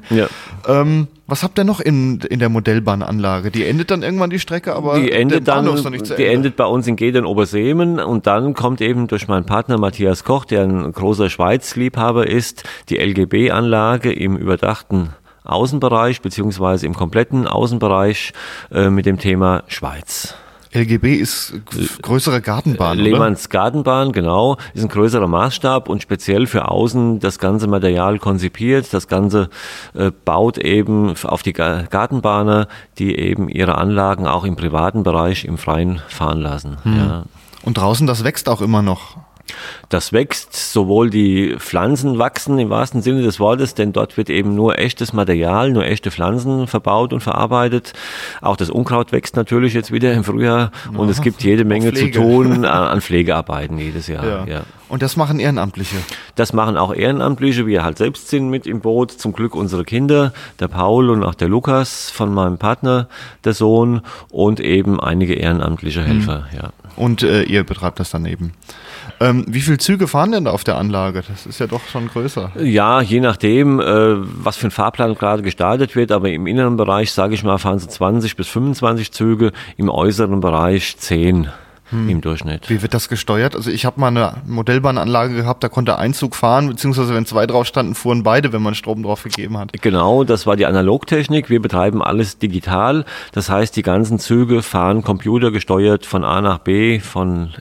Ähm, 0.67 1.07
was 1.27 1.43
habt 1.43 1.59
ihr 1.59 1.63
noch 1.63 1.79
in, 1.79 2.19
in 2.21 2.39
der 2.39 2.49
Modellbahnanlage? 2.49 3.51
Die 3.51 3.65
endet 3.65 3.91
dann 3.91 4.03
irgendwann 4.03 4.29
die 4.29 4.39
Strecke, 4.39 4.75
aber 4.75 4.99
die 4.99 5.11
endet 5.11 5.47
dann, 5.47 5.65
die 6.17 6.25
endet 6.25 6.55
bei 6.55 6.65
uns 6.65 6.87
in 6.87 6.95
Gedern 6.95 7.25
Oberseemen 7.25 7.99
und 7.99 8.27
dann 8.27 8.53
kommt 8.53 8.81
eben 8.81 9.07
durch 9.07 9.27
meinen 9.27 9.45
Partner 9.45 9.77
Matthias 9.77 10.23
Koch, 10.23 10.45
der 10.45 10.63
ein 10.63 10.91
großer 10.91 11.29
Schweiz-Liebhaber 11.29 12.27
ist, 12.27 12.63
die 12.89 12.97
LGB-Anlage 12.97 14.11
im 14.11 14.37
überdachten 14.37 15.13
Außenbereich 15.43 16.21
beziehungsweise 16.21 16.85
im 16.85 16.93
kompletten 16.93 17.47
Außenbereich 17.47 18.33
äh, 18.71 18.89
mit 18.89 19.05
dem 19.05 19.17
Thema 19.17 19.63
Schweiz. 19.67 20.35
LGB 20.71 21.15
ist 21.15 21.53
größere 22.01 22.41
Gartenbahn, 22.41 22.97
Lehmanns 22.97 23.45
oder? 23.45 23.59
Gartenbahn, 23.59 24.11
genau, 24.11 24.57
ist 24.73 24.83
ein 24.83 24.89
größerer 24.89 25.27
Maßstab 25.27 25.89
und 25.89 26.01
speziell 26.01 26.45
für 26.45 26.69
außen 26.69 27.19
das 27.19 27.39
ganze 27.39 27.67
Material 27.67 28.19
konzipiert. 28.19 28.93
Das 28.93 29.07
Ganze 29.07 29.49
äh, 29.95 30.11
baut 30.25 30.57
eben 30.57 31.15
auf 31.23 31.41
die 31.41 31.53
Gartenbahner, 31.53 32.67
die 32.99 33.17
eben 33.17 33.49
ihre 33.49 33.77
Anlagen 33.77 34.27
auch 34.27 34.45
im 34.45 34.55
privaten 34.55 35.03
Bereich 35.03 35.45
im 35.45 35.57
Freien 35.57 36.01
fahren 36.07 36.39
lassen. 36.39 36.77
Hm. 36.83 36.97
Ja. 36.97 37.23
Und 37.63 37.77
draußen, 37.77 38.05
das 38.05 38.23
wächst 38.23 38.47
auch 38.47 38.61
immer 38.61 38.81
noch. 38.81 39.17
Das 39.89 40.13
wächst, 40.13 40.53
sowohl 40.53 41.09
die 41.09 41.55
Pflanzen 41.57 42.19
wachsen 42.19 42.59
im 42.59 42.69
wahrsten 42.69 43.01
Sinne 43.01 43.21
des 43.21 43.39
Wortes, 43.39 43.73
denn 43.73 43.93
dort 43.93 44.17
wird 44.17 44.29
eben 44.29 44.55
nur 44.55 44.77
echtes 44.79 45.13
Material, 45.13 45.71
nur 45.71 45.85
echte 45.85 46.11
Pflanzen 46.11 46.67
verbaut 46.67 47.13
und 47.13 47.21
verarbeitet. 47.21 47.93
Auch 48.41 48.55
das 48.55 48.69
Unkraut 48.69 49.11
wächst 49.11 49.35
natürlich 49.35 49.73
jetzt 49.73 49.91
wieder 49.91 50.13
im 50.13 50.23
Frühjahr 50.23 50.71
ja, 50.91 50.99
und 50.99 51.09
es 51.09 51.21
gibt 51.21 51.43
jede 51.43 51.65
Menge 51.65 51.93
zu 51.93 52.09
tun 52.11 52.65
an 52.65 53.01
Pflegearbeiten 53.01 53.77
jedes 53.77 54.07
Jahr. 54.07 54.25
Ja. 54.25 54.45
ja. 54.45 54.61
Und 54.89 55.03
das 55.03 55.15
machen 55.15 55.39
Ehrenamtliche? 55.39 55.97
Das 56.35 56.51
machen 56.51 56.75
auch 56.75 56.93
Ehrenamtliche, 56.93 57.67
wir 57.67 57.83
halt 57.83 57.99
selbst 57.99 58.29
sind 58.29 58.49
mit 58.49 58.65
im 58.65 58.81
Boot. 58.81 59.11
Zum 59.11 59.33
Glück 59.33 59.55
unsere 59.55 59.85
Kinder, 59.85 60.33
der 60.59 60.67
Paul 60.67 61.11
und 61.11 61.23
auch 61.23 61.35
der 61.35 61.47
Lukas 61.47 62.09
von 62.09 62.33
meinem 62.33 62.57
Partner, 62.57 63.07
der 63.43 63.53
Sohn 63.53 64.01
und 64.31 64.59
eben 64.59 64.99
einige 64.99 65.35
ehrenamtliche 65.35 66.03
Helfer. 66.03 66.47
Mhm. 66.51 66.57
Ja. 66.57 66.69
Und 66.95 67.21
äh, 67.21 67.43
ihr 67.43 67.63
betreibt 67.63 67.99
das 67.99 68.09
daneben? 68.09 68.53
Ähm, 69.19 69.45
wie 69.47 69.61
viele 69.61 69.77
Züge 69.77 70.07
fahren 70.07 70.31
denn 70.31 70.45
da 70.45 70.51
auf 70.51 70.63
der 70.63 70.77
Anlage? 70.77 71.23
Das 71.27 71.45
ist 71.45 71.59
ja 71.59 71.67
doch 71.67 71.85
schon 71.87 72.07
größer. 72.07 72.51
Ja, 72.61 73.01
je 73.01 73.19
nachdem, 73.19 73.79
äh, 73.79 73.83
was 73.85 74.57
für 74.57 74.67
ein 74.67 74.71
Fahrplan 74.71 75.15
gerade 75.15 75.43
gestaltet 75.43 75.95
wird, 75.95 76.11
aber 76.11 76.29
im 76.29 76.47
inneren 76.47 76.77
Bereich, 76.77 77.11
sage 77.11 77.33
ich 77.33 77.43
mal, 77.43 77.57
fahren 77.57 77.79
sie 77.79 77.87
20 77.87 78.35
bis 78.35 78.47
25 78.47 79.11
Züge, 79.11 79.51
im 79.77 79.89
äußeren 79.89 80.39
Bereich 80.39 80.97
10 80.97 81.49
hm. 81.89 82.09
im 82.09 82.21
Durchschnitt. 82.21 82.69
Wie 82.69 82.81
wird 82.81 82.93
das 82.93 83.09
gesteuert? 83.09 83.55
Also 83.55 83.71
ich 83.71 83.85
habe 83.85 83.99
mal 83.99 84.07
eine 84.07 84.35
Modellbahnanlage 84.45 85.35
gehabt, 85.35 85.63
da 85.63 85.69
konnte 85.69 85.97
ein 85.97 86.13
Zug 86.13 86.35
fahren, 86.35 86.67
beziehungsweise 86.67 87.13
wenn 87.13 87.25
zwei 87.25 87.45
drauf 87.45 87.67
standen, 87.67 87.95
fuhren 87.95 88.23
beide, 88.23 88.53
wenn 88.53 88.61
man 88.61 88.75
Strom 88.75 89.03
drauf 89.03 89.23
gegeben 89.23 89.57
hat. 89.57 89.73
Genau, 89.81 90.23
das 90.23 90.47
war 90.47 90.55
die 90.55 90.65
Analogtechnik. 90.65 91.49
Wir 91.49 91.61
betreiben 91.61 92.01
alles 92.01 92.37
digital. 92.37 93.05
Das 93.33 93.49
heißt, 93.49 93.75
die 93.75 93.81
ganzen 93.81 94.19
Züge 94.19 94.61
fahren 94.61 95.03
computergesteuert 95.03 96.05
von 96.05 96.23
A 96.23 96.41
nach 96.41 96.59
B, 96.59 96.99
von 96.99 97.53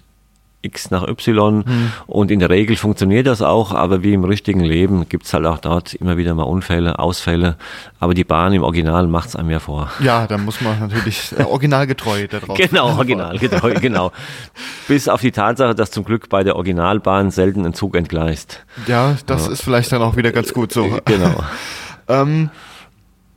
X 0.60 0.90
nach 0.90 1.06
Y 1.06 1.64
hm. 1.64 1.92
und 2.06 2.30
in 2.32 2.40
der 2.40 2.50
Regel 2.50 2.76
funktioniert 2.76 3.28
das 3.28 3.42
auch, 3.42 3.72
aber 3.72 4.02
wie 4.02 4.12
im 4.12 4.24
richtigen 4.24 4.60
Leben 4.60 5.08
gibt 5.08 5.26
es 5.26 5.32
halt 5.32 5.46
auch 5.46 5.58
dort 5.58 5.94
immer 5.94 6.16
wieder 6.16 6.34
mal 6.34 6.42
Unfälle, 6.42 6.98
Ausfälle, 6.98 7.56
aber 8.00 8.12
die 8.12 8.24
Bahn 8.24 8.52
im 8.52 8.64
Original 8.64 9.06
macht 9.06 9.28
es 9.28 9.36
einem 9.36 9.50
ja 9.50 9.60
vor. 9.60 9.90
Ja, 10.00 10.26
da 10.26 10.36
muss 10.36 10.60
man 10.60 10.80
natürlich 10.80 11.32
äh, 11.38 11.44
originalgetreu 11.44 12.26
da 12.26 12.40
drauf. 12.40 12.58
genau, 12.70 12.96
originalgetreu, 12.96 13.74
genau. 13.74 14.10
Bis 14.88 15.08
auf 15.08 15.20
die 15.20 15.30
Tatsache, 15.30 15.76
dass 15.76 15.92
zum 15.92 16.04
Glück 16.04 16.28
bei 16.28 16.42
der 16.42 16.56
Originalbahn 16.56 17.30
selten 17.30 17.64
ein 17.64 17.74
Zug 17.74 17.96
entgleist. 17.96 18.64
Ja, 18.88 19.16
das 19.26 19.46
ja. 19.46 19.52
ist 19.52 19.62
vielleicht 19.62 19.92
dann 19.92 20.02
auch 20.02 20.16
wieder 20.16 20.32
ganz 20.32 20.52
gut 20.52 20.72
so. 20.72 20.98
Genau. 21.04 21.44
ähm, 22.08 22.50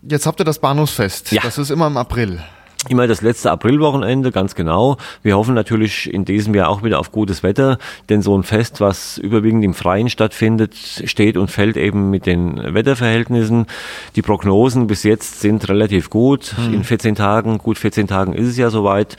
jetzt 0.02 0.26
habt 0.26 0.42
ihr 0.42 0.46
das 0.46 0.58
Bahnhofsfest. 0.58 1.32
Ja. 1.32 1.42
Das 1.44 1.60
ist 1.60 1.70
immer 1.70 1.86
im 1.86 1.98
April. 1.98 2.42
Immer 2.90 3.08
das 3.08 3.22
letzte 3.22 3.52
Aprilwochenende, 3.52 4.32
ganz 4.32 4.56
genau. 4.56 4.98
Wir 5.22 5.38
hoffen 5.38 5.54
natürlich 5.54 6.12
in 6.12 6.26
diesem 6.26 6.56
Jahr 6.56 6.68
auch 6.68 6.82
wieder 6.82 7.00
auf 7.00 7.12
gutes 7.12 7.44
Wetter, 7.44 7.78
denn 8.10 8.24
so 8.24 8.36
ein 8.36 8.42
Fest, 8.42 8.82
was 8.82 9.20
überwiegend 9.20 9.64
im 9.64 9.76
Freien 9.76 10.10
stattfindet, 10.10 10.74
steht 11.06 11.38
und 11.38 11.52
fällt 11.52 11.78
eben 11.78 12.10
mit 12.10 12.26
den 12.26 12.58
Wetterverhältnissen. 12.74 13.68
Die 14.16 14.24
Prognosen 14.24 14.88
bis 14.88 15.04
jetzt 15.04 15.42
sind 15.42 15.70
relativ 15.70 16.10
gut. 16.10 16.56
Hm. 16.56 16.74
In 16.74 16.84
14 16.84 17.14
Tagen, 17.14 17.60
gut 17.60 17.78
14 17.78 18.08
Tagen 18.08 18.34
ist 18.34 18.48
es 18.48 18.58
ja 18.58 18.72
soweit. 18.72 19.16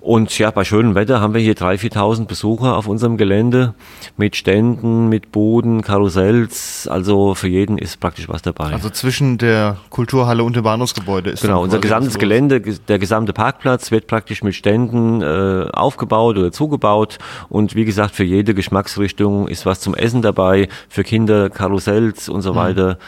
Und 0.00 0.38
ja, 0.38 0.50
bei 0.50 0.64
schönem 0.64 0.94
Wetter 0.94 1.20
haben 1.20 1.34
wir 1.34 1.42
hier 1.42 1.54
3.000, 1.54 1.92
4.000 1.92 2.26
Besucher 2.26 2.76
auf 2.76 2.86
unserem 2.86 3.18
Gelände 3.18 3.74
mit 4.16 4.34
Ständen, 4.34 5.10
mit 5.10 5.30
Buden, 5.30 5.82
Karussells. 5.82 6.88
Also 6.90 7.34
für 7.34 7.48
jeden 7.48 7.76
ist 7.76 8.00
praktisch 8.00 8.28
was 8.28 8.40
dabei. 8.40 8.72
Also 8.72 8.88
zwischen 8.88 9.36
der 9.36 9.76
Kulturhalle 9.90 10.42
und 10.42 10.56
dem 10.56 10.62
Bahnhofsgebäude 10.62 11.30
ist 11.30 11.42
Genau, 11.42 11.62
unser 11.62 11.80
gesamtes 11.80 12.18
Gelände, 12.18 12.60
der 12.60 12.98
gesamte 12.98 13.34
Parkplatz 13.34 13.90
wird 13.90 14.06
praktisch 14.06 14.42
mit 14.42 14.54
Ständen 14.54 15.20
äh, 15.20 15.66
aufgebaut 15.70 16.38
oder 16.38 16.50
zugebaut. 16.50 17.18
Und 17.50 17.74
wie 17.74 17.84
gesagt, 17.84 18.14
für 18.14 18.24
jede 18.24 18.54
Geschmacksrichtung 18.54 19.48
ist 19.48 19.66
was 19.66 19.80
zum 19.80 19.94
Essen 19.94 20.22
dabei, 20.22 20.68
für 20.88 21.04
Kinder 21.04 21.50
Karussells 21.50 22.30
und 22.30 22.40
so 22.40 22.52
mhm. 22.52 22.56
weiter. 22.56 22.98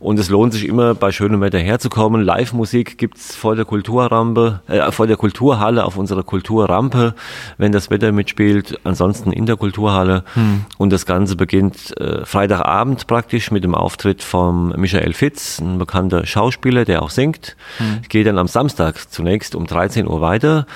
Und 0.00 0.18
es 0.18 0.30
lohnt 0.30 0.54
sich 0.54 0.66
immer, 0.66 0.94
bei 0.94 1.12
schönem 1.12 1.42
Wetter 1.42 1.58
herzukommen. 1.58 2.22
Live-Musik 2.22 2.96
gibt's 2.96 3.36
vor 3.36 3.54
der 3.54 3.66
Kulturrampe, 3.66 4.60
äh, 4.66 4.90
vor 4.92 5.06
der 5.06 5.16
Kulturhalle 5.16 5.84
auf 5.84 5.98
unserer 5.98 6.22
Kulturhalle 6.22 6.37
Kulturrampe, 6.38 7.14
wenn 7.56 7.72
das 7.72 7.90
Wetter 7.90 8.12
mitspielt, 8.12 8.78
ansonsten 8.84 9.32
in 9.32 9.46
der 9.46 9.56
Kulturhalle. 9.56 10.22
Hm. 10.34 10.64
Und 10.78 10.92
das 10.92 11.04
Ganze 11.04 11.34
beginnt 11.34 11.98
äh, 11.98 12.24
Freitagabend 12.24 13.08
praktisch 13.08 13.50
mit 13.50 13.64
dem 13.64 13.74
Auftritt 13.74 14.22
von 14.22 14.68
Michael 14.76 15.14
Fitz, 15.14 15.58
ein 15.58 15.78
bekannter 15.78 16.26
Schauspieler, 16.26 16.84
der 16.84 17.02
auch 17.02 17.10
singt. 17.10 17.56
Hm. 17.78 18.02
Geht 18.08 18.28
dann 18.28 18.38
am 18.38 18.46
Samstag 18.46 19.10
zunächst 19.10 19.56
um 19.56 19.66
13 19.66 20.06
Uhr 20.06 20.20
weiter. 20.20 20.66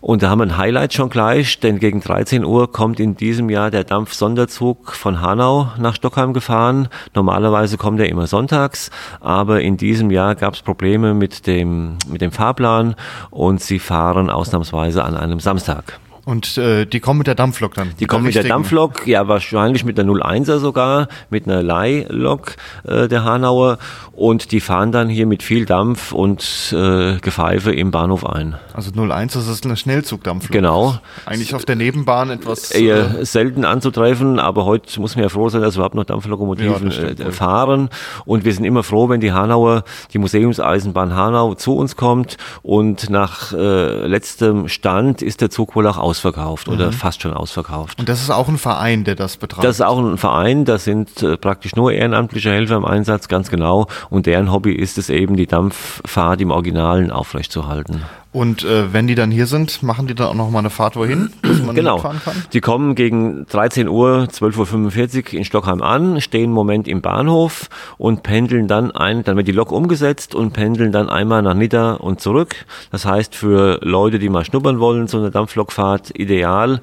Und 0.00 0.22
da 0.22 0.30
haben 0.30 0.38
wir 0.38 0.46
ein 0.46 0.56
Highlight 0.56 0.94
schon 0.94 1.10
gleich, 1.10 1.60
denn 1.60 1.78
gegen 1.78 2.00
13 2.00 2.44
Uhr 2.44 2.72
kommt 2.72 2.98
in 2.98 3.14
diesem 3.14 3.50
Jahr 3.50 3.70
der 3.70 3.84
Dampf-Sonderzug 3.84 4.94
von 4.94 5.20
Hanau 5.20 5.72
nach 5.78 5.94
Stockheim 5.94 6.32
gefahren. 6.32 6.88
Normalerweise 7.14 7.76
kommt 7.76 8.00
er 8.00 8.08
immer 8.08 8.26
sonntags, 8.26 8.90
aber 9.20 9.60
in 9.60 9.76
diesem 9.76 10.10
Jahr 10.10 10.34
gab 10.36 10.54
es 10.54 10.62
Probleme 10.62 11.12
mit 11.12 11.46
dem, 11.46 11.98
mit 12.08 12.22
dem 12.22 12.32
Fahrplan 12.32 12.94
und 13.30 13.60
sie 13.60 13.78
fahren 13.78 14.30
ausnahmsweise 14.30 15.01
an 15.04 15.16
einem 15.16 15.40
Samstag. 15.40 15.98
Und 16.24 16.56
äh, 16.56 16.86
die 16.86 17.00
kommen 17.00 17.18
mit 17.18 17.26
der 17.26 17.34
Dampflok 17.34 17.74
dann? 17.74 17.94
Die 17.98 18.06
kommen 18.06 18.24
mit 18.24 18.36
der 18.36 18.44
Dampflok, 18.44 19.08
ja 19.08 19.26
wahrscheinlich 19.26 19.84
mit 19.84 19.98
der 19.98 20.04
01er 20.04 20.58
sogar, 20.58 21.08
mit 21.30 21.48
einer 21.48 21.64
Leihlok 21.64 22.54
äh, 22.84 23.08
der 23.08 23.24
Hanauer 23.24 23.78
und 24.12 24.52
die 24.52 24.60
fahren 24.60 24.92
dann 24.92 25.08
hier 25.08 25.26
mit 25.26 25.42
viel 25.42 25.64
Dampf 25.64 26.12
und 26.12 26.72
äh, 26.72 27.16
Gepfeife 27.18 27.72
im 27.72 27.90
Bahnhof 27.90 28.24
ein. 28.24 28.54
Also 28.72 28.92
01 28.92 29.32
das 29.32 29.48
ist 29.48 29.64
eine 29.64 29.76
Schnellzugdampflok. 29.76 30.52
Genau. 30.52 30.96
Eigentlich 31.26 31.56
auf 31.56 31.64
der 31.64 31.74
Nebenbahn 31.74 32.30
etwas... 32.30 32.70
Eher 32.70 33.18
äh, 33.18 33.24
selten 33.24 33.64
anzutreffen, 33.64 34.38
aber 34.38 34.64
heute 34.64 35.00
muss 35.00 35.16
man 35.16 35.24
ja 35.24 35.28
froh 35.28 35.48
sein, 35.48 35.60
dass 35.62 35.74
überhaupt 35.74 35.96
noch 35.96 36.04
Dampflokomotiven 36.04 36.90
ja, 36.90 37.26
äh, 37.26 37.32
fahren 37.32 37.88
und 38.26 38.44
wir 38.44 38.54
sind 38.54 38.64
immer 38.64 38.84
froh, 38.84 39.08
wenn 39.08 39.20
die 39.20 39.32
Hanauer, 39.32 39.82
die 40.12 40.18
Museumseisenbahn 40.18 41.16
Hanau 41.16 41.54
zu 41.56 41.74
uns 41.74 41.96
kommt 41.96 42.36
und 42.62 43.10
nach 43.10 43.52
äh, 43.52 44.06
letztem 44.06 44.68
Stand 44.68 45.20
ist 45.20 45.40
der 45.40 45.50
Zug 45.50 45.74
wohl 45.74 45.88
auch 45.88 45.98
aus 45.98 46.11
ausverkauft 46.12 46.68
oder 46.68 46.88
mhm. 46.88 46.92
fast 46.92 47.22
schon 47.22 47.32
ausverkauft. 47.32 47.98
Und 47.98 48.08
das 48.08 48.20
ist 48.20 48.30
auch 48.30 48.48
ein 48.48 48.58
Verein, 48.58 49.04
der 49.04 49.14
das 49.14 49.38
betreibt? 49.38 49.64
Das 49.64 49.76
ist 49.76 49.80
auch 49.80 49.98
ein 49.98 50.18
Verein, 50.18 50.66
da 50.66 50.78
sind 50.78 51.22
äh, 51.22 51.38
praktisch 51.38 51.74
nur 51.74 51.90
ehrenamtliche 51.92 52.50
Helfer 52.50 52.76
im 52.76 52.84
Einsatz, 52.84 53.28
ganz 53.28 53.50
genau. 53.50 53.86
Und 54.10 54.26
deren 54.26 54.52
Hobby 54.52 54.74
ist 54.74 54.98
es 54.98 55.08
eben, 55.08 55.36
die 55.36 55.46
Dampffahrt 55.46 56.40
im 56.42 56.50
Originalen 56.50 57.10
aufrechtzuerhalten. 57.10 58.02
Und 58.32 58.64
äh, 58.64 58.94
wenn 58.94 59.06
die 59.06 59.14
dann 59.14 59.30
hier 59.30 59.46
sind, 59.46 59.82
machen 59.82 60.06
die 60.06 60.14
dann 60.14 60.28
auch 60.28 60.34
noch 60.34 60.50
mal 60.50 60.60
eine 60.60 60.70
Fahrt 60.70 60.96
wohin, 60.96 61.30
dass 61.42 61.60
man 61.60 61.76
genau. 61.76 61.94
mitfahren 61.94 62.20
kann? 62.24 62.44
Die 62.52 62.60
kommen 62.60 62.94
gegen 62.94 63.44
13 63.46 63.88
Uhr, 63.88 64.26
12.45 64.32 65.34
Uhr 65.34 65.38
in 65.38 65.44
Stockheim 65.44 65.82
an, 65.82 66.20
stehen 66.22 66.44
einen 66.44 66.52
Moment 66.52 66.88
im 66.88 67.02
Bahnhof 67.02 67.68
und 67.98 68.22
pendeln 68.22 68.68
dann 68.68 68.90
ein, 68.90 69.22
dann 69.22 69.36
wird 69.36 69.48
die 69.48 69.52
Lok 69.52 69.70
umgesetzt 69.70 70.34
und 70.34 70.52
pendeln 70.52 70.92
dann 70.92 71.10
einmal 71.10 71.42
nach 71.42 71.54
Nidda 71.54 71.92
und 71.94 72.22
zurück. 72.22 72.54
Das 72.90 73.04
heißt, 73.04 73.34
für 73.34 73.78
Leute, 73.82 74.18
die 74.18 74.30
mal 74.30 74.44
schnuppern 74.44 74.80
wollen, 74.80 75.08
so 75.08 75.18
eine 75.18 75.30
Dampflokfahrt 75.30 76.18
ideal 76.18 76.80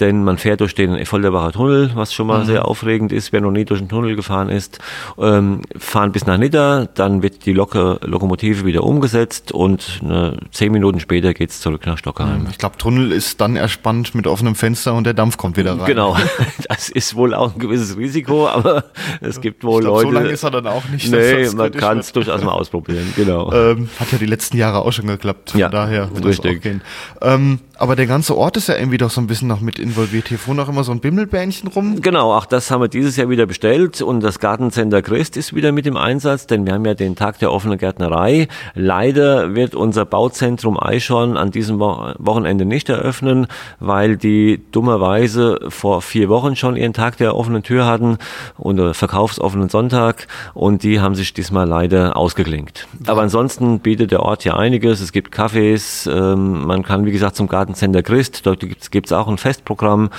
denn 0.00 0.24
man 0.24 0.38
fährt 0.38 0.60
durch 0.60 0.74
den 0.74 0.94
Effolderbacher 0.94 1.52
Tunnel, 1.52 1.90
was 1.94 2.12
schon 2.12 2.26
mal 2.26 2.40
mhm. 2.40 2.46
sehr 2.46 2.66
aufregend 2.66 3.12
ist, 3.12 3.32
wer 3.32 3.40
noch 3.40 3.50
nie 3.50 3.64
durch 3.64 3.80
den 3.80 3.88
Tunnel 3.88 4.16
gefahren 4.16 4.48
ist, 4.48 4.78
ähm, 5.18 5.62
fahren 5.76 6.12
bis 6.12 6.26
nach 6.26 6.38
Nidda, 6.38 6.88
dann 6.94 7.22
wird 7.22 7.46
die 7.46 7.52
Lok 7.52 7.74
Lokomotive 7.74 8.64
wieder 8.64 8.82
umgesetzt 8.82 9.52
und 9.52 10.02
ne, 10.02 10.36
zehn 10.50 10.72
Minuten 10.72 11.00
später 11.00 11.34
geht's 11.34 11.60
zurück 11.60 11.86
nach 11.86 11.98
Stockheim. 11.98 12.46
Ich 12.50 12.58
glaube, 12.58 12.76
Tunnel 12.78 13.12
ist 13.12 13.40
dann 13.40 13.56
erspannt 13.56 14.14
mit 14.14 14.26
offenem 14.26 14.54
Fenster 14.54 14.94
und 14.94 15.04
der 15.04 15.14
Dampf 15.14 15.36
kommt 15.36 15.56
wieder 15.56 15.78
rein. 15.78 15.86
Genau, 15.86 16.16
das 16.68 16.88
ist 16.88 17.14
wohl 17.14 17.34
auch 17.34 17.54
ein 17.54 17.58
gewisses 17.58 17.96
Risiko, 17.96 18.48
aber 18.48 18.84
es 19.20 19.40
gibt 19.40 19.64
wohl 19.64 19.82
glaub, 19.82 19.96
Leute. 19.96 20.08
So 20.08 20.14
lange 20.14 20.28
ist 20.28 20.42
er 20.42 20.50
dann 20.50 20.66
auch 20.66 20.88
nicht. 20.88 21.10
Nee, 21.10 21.48
man 21.54 21.72
kann 21.72 21.98
es 21.98 22.12
durchaus 22.12 22.42
mal 22.42 22.52
ausprobieren, 22.52 23.12
genau. 23.16 23.52
Ähm, 23.52 23.88
hat 23.98 24.12
ja 24.12 24.18
die 24.18 24.26
letzten 24.26 24.56
Jahre 24.56 24.80
auch 24.80 24.92
schon 24.92 25.06
geklappt, 25.06 25.50
von 25.50 25.60
ja, 25.60 25.68
daher 25.68 26.08
richtig. 26.24 26.80
Ähm, 27.20 27.60
aber 27.78 27.94
der 27.94 28.06
ganze 28.06 28.36
Ort 28.36 28.56
ist 28.56 28.68
ja 28.68 28.76
irgendwie 28.76 28.98
doch 28.98 29.10
so 29.10 29.20
ein 29.20 29.28
bisschen 29.28 29.48
noch 29.48 29.60
mit 29.60 29.78
involviert. 29.78 30.28
Hier 30.28 30.38
fuhren 30.38 30.58
auch 30.58 30.68
immer 30.68 30.82
so 30.82 30.92
ein 30.92 31.00
Bimmelbähnchen 31.00 31.68
rum. 31.68 32.00
Genau, 32.02 32.34
auch 32.34 32.44
das 32.44 32.70
haben 32.70 32.80
wir 32.80 32.88
dieses 32.88 33.16
Jahr 33.16 33.28
wieder 33.28 33.46
bestellt 33.46 34.02
und 34.02 34.20
das 34.20 34.40
Gartencenter 34.40 35.00
Christ 35.00 35.36
ist 35.36 35.54
wieder 35.54 35.70
mit 35.70 35.86
im 35.86 35.96
Einsatz, 35.96 36.46
denn 36.46 36.66
wir 36.66 36.74
haben 36.74 36.84
ja 36.84 36.94
den 36.94 37.14
Tag 37.14 37.38
der 37.38 37.52
offenen 37.52 37.78
Gärtnerei. 37.78 38.48
Leider 38.74 39.54
wird 39.54 39.76
unser 39.76 40.04
Bauzentrum 40.04 40.78
Eichhorn 40.78 41.36
an 41.36 41.52
diesem 41.52 41.78
Wochenende 41.78 42.64
nicht 42.64 42.88
eröffnen, 42.88 43.46
weil 43.78 44.16
die 44.16 44.60
dummerweise 44.72 45.60
vor 45.68 46.02
vier 46.02 46.28
Wochen 46.28 46.56
schon 46.56 46.76
ihren 46.76 46.92
Tag 46.92 47.16
der 47.18 47.36
offenen 47.36 47.62
Tür 47.62 47.86
hatten 47.86 48.18
und 48.56 48.94
verkaufsoffenen 48.94 49.68
Sonntag 49.68 50.26
und 50.52 50.82
die 50.82 51.00
haben 51.00 51.14
sich 51.14 51.32
diesmal 51.32 51.68
leider 51.68 52.16
ausgeklinkt. 52.16 52.88
Aber 53.06 53.22
ansonsten 53.22 53.78
bietet 53.78 54.10
der 54.10 54.20
Ort 54.20 54.44
ja 54.44 54.56
einiges. 54.56 55.00
Es 55.00 55.12
gibt 55.12 55.32
Cafés, 55.32 56.10
ähm, 56.10 56.66
man 56.66 56.82
kann 56.82 57.06
wie 57.06 57.12
gesagt 57.12 57.36
zum 57.36 57.46
Garten 57.46 57.67
Wintergartencenter 57.68 58.02
Christ, 58.02 58.46
dort 58.46 58.60
gibt 58.90 59.06
es 59.06 59.12
auch 59.12 59.28
ein 59.28 59.38
Festprogramm. 59.38 60.10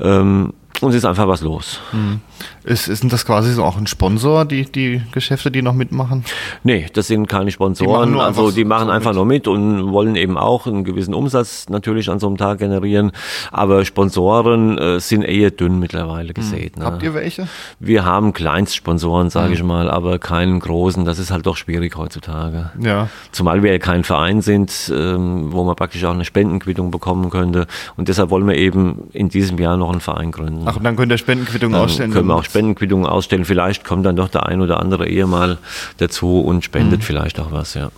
Ähm, 0.00 0.52
und 0.80 0.90
es 0.90 0.96
ist 0.96 1.04
einfach 1.04 1.28
was 1.28 1.40
los. 1.40 1.80
Mhm. 1.92 2.20
Ist, 2.64 2.88
ist 2.88 3.04
das 3.12 3.24
quasi 3.24 3.52
so 3.52 3.64
auch 3.64 3.78
ein 3.78 3.86
Sponsor, 3.86 4.44
die, 4.44 4.64
die 4.64 5.00
Geschäfte, 5.12 5.50
die 5.50 5.62
noch 5.62 5.72
mitmachen? 5.72 6.24
Nee, 6.64 6.86
das 6.92 7.06
sind 7.06 7.28
keine 7.28 7.50
Sponsoren. 7.50 8.12
Die 8.12 8.18
also 8.18 8.50
die 8.50 8.64
machen 8.64 8.88
so 8.88 8.92
einfach 8.92 9.10
mit. 9.10 9.16
nur 9.16 9.26
mit 9.26 9.48
und 9.48 9.92
wollen 9.92 10.16
eben 10.16 10.36
auch 10.36 10.66
einen 10.66 10.84
gewissen 10.84 11.14
Umsatz 11.14 11.68
natürlich 11.68 12.10
an 12.10 12.18
so 12.18 12.26
einem 12.26 12.36
Tag 12.36 12.58
generieren. 12.58 13.12
Aber 13.52 13.84
Sponsoren 13.84 14.76
äh, 14.78 15.00
sind 15.00 15.22
eher 15.22 15.50
dünn 15.50 15.78
mittlerweile 15.78 16.28
hm. 16.28 16.34
gesehen. 16.34 16.72
Mhm. 16.74 16.82
Ne? 16.82 16.86
Habt 16.86 17.02
ihr 17.02 17.14
welche? 17.14 17.48
Wir 17.78 18.04
haben 18.04 18.32
Kleinstsponsoren, 18.32 19.30
sage 19.30 19.48
mhm. 19.48 19.54
ich 19.54 19.62
mal, 19.62 19.90
aber 19.90 20.18
keinen 20.18 20.58
großen. 20.58 21.04
Das 21.04 21.18
ist 21.18 21.30
halt 21.30 21.46
doch 21.46 21.56
schwierig 21.56 21.96
heutzutage. 21.96 22.72
Ja. 22.80 23.08
Zumal 23.32 23.62
wir 23.62 23.72
ja 23.72 23.78
kein 23.78 24.04
Verein 24.04 24.42
sind, 24.42 24.92
ähm, 24.94 25.52
wo 25.52 25.64
man 25.64 25.76
praktisch 25.76 26.04
auch 26.04 26.12
eine 26.12 26.24
Spendenquittung 26.24 26.90
bekommen 26.90 27.30
könnte. 27.30 27.66
Und 27.96 28.08
deshalb 28.08 28.30
wollen 28.30 28.46
wir 28.46 28.56
eben 28.56 29.08
in 29.12 29.28
diesem 29.28 29.58
Jahr 29.58 29.76
noch 29.76 29.90
einen 29.90 30.00
Verein 30.00 30.32
gründen. 30.32 30.65
Ach, 30.66 30.76
und 30.76 30.84
dann 30.84 30.96
könnt 30.96 31.12
ihr 31.12 31.18
Spendenquittung 31.18 31.72
dann 31.72 31.82
ausstellen? 31.82 32.10
Können 32.12 32.28
wir 32.28 32.34
auch 32.34 32.44
Spendenquittungen 32.44 33.06
ausstellen. 33.06 33.44
Vielleicht 33.44 33.84
kommt 33.84 34.04
dann 34.04 34.16
doch 34.16 34.28
der 34.28 34.46
ein 34.46 34.60
oder 34.60 34.80
andere 34.80 35.08
Ehe 35.08 35.26
mal 35.26 35.58
dazu 35.98 36.40
und 36.40 36.64
spendet 36.64 37.00
mhm. 37.00 37.04
vielleicht 37.04 37.38
auch 37.40 37.52
was, 37.52 37.74
ja. 37.74 37.90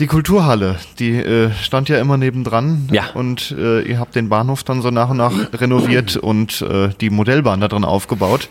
Die 0.00 0.08
Kulturhalle, 0.08 0.80
die 0.98 1.12
äh, 1.12 1.52
stand 1.52 1.88
ja 1.88 1.98
immer 1.98 2.16
nebendran. 2.16 2.88
Ja. 2.90 3.04
Und 3.14 3.52
äh, 3.56 3.82
ihr 3.82 4.00
habt 4.00 4.16
den 4.16 4.28
Bahnhof 4.28 4.64
dann 4.64 4.82
so 4.82 4.90
nach 4.90 5.10
und 5.10 5.18
nach 5.18 5.32
renoviert 5.52 6.16
und 6.22 6.62
äh, 6.62 6.88
die 7.00 7.10
Modellbahn 7.10 7.60
da 7.60 7.68
drin 7.68 7.84
aufgebaut. 7.84 8.48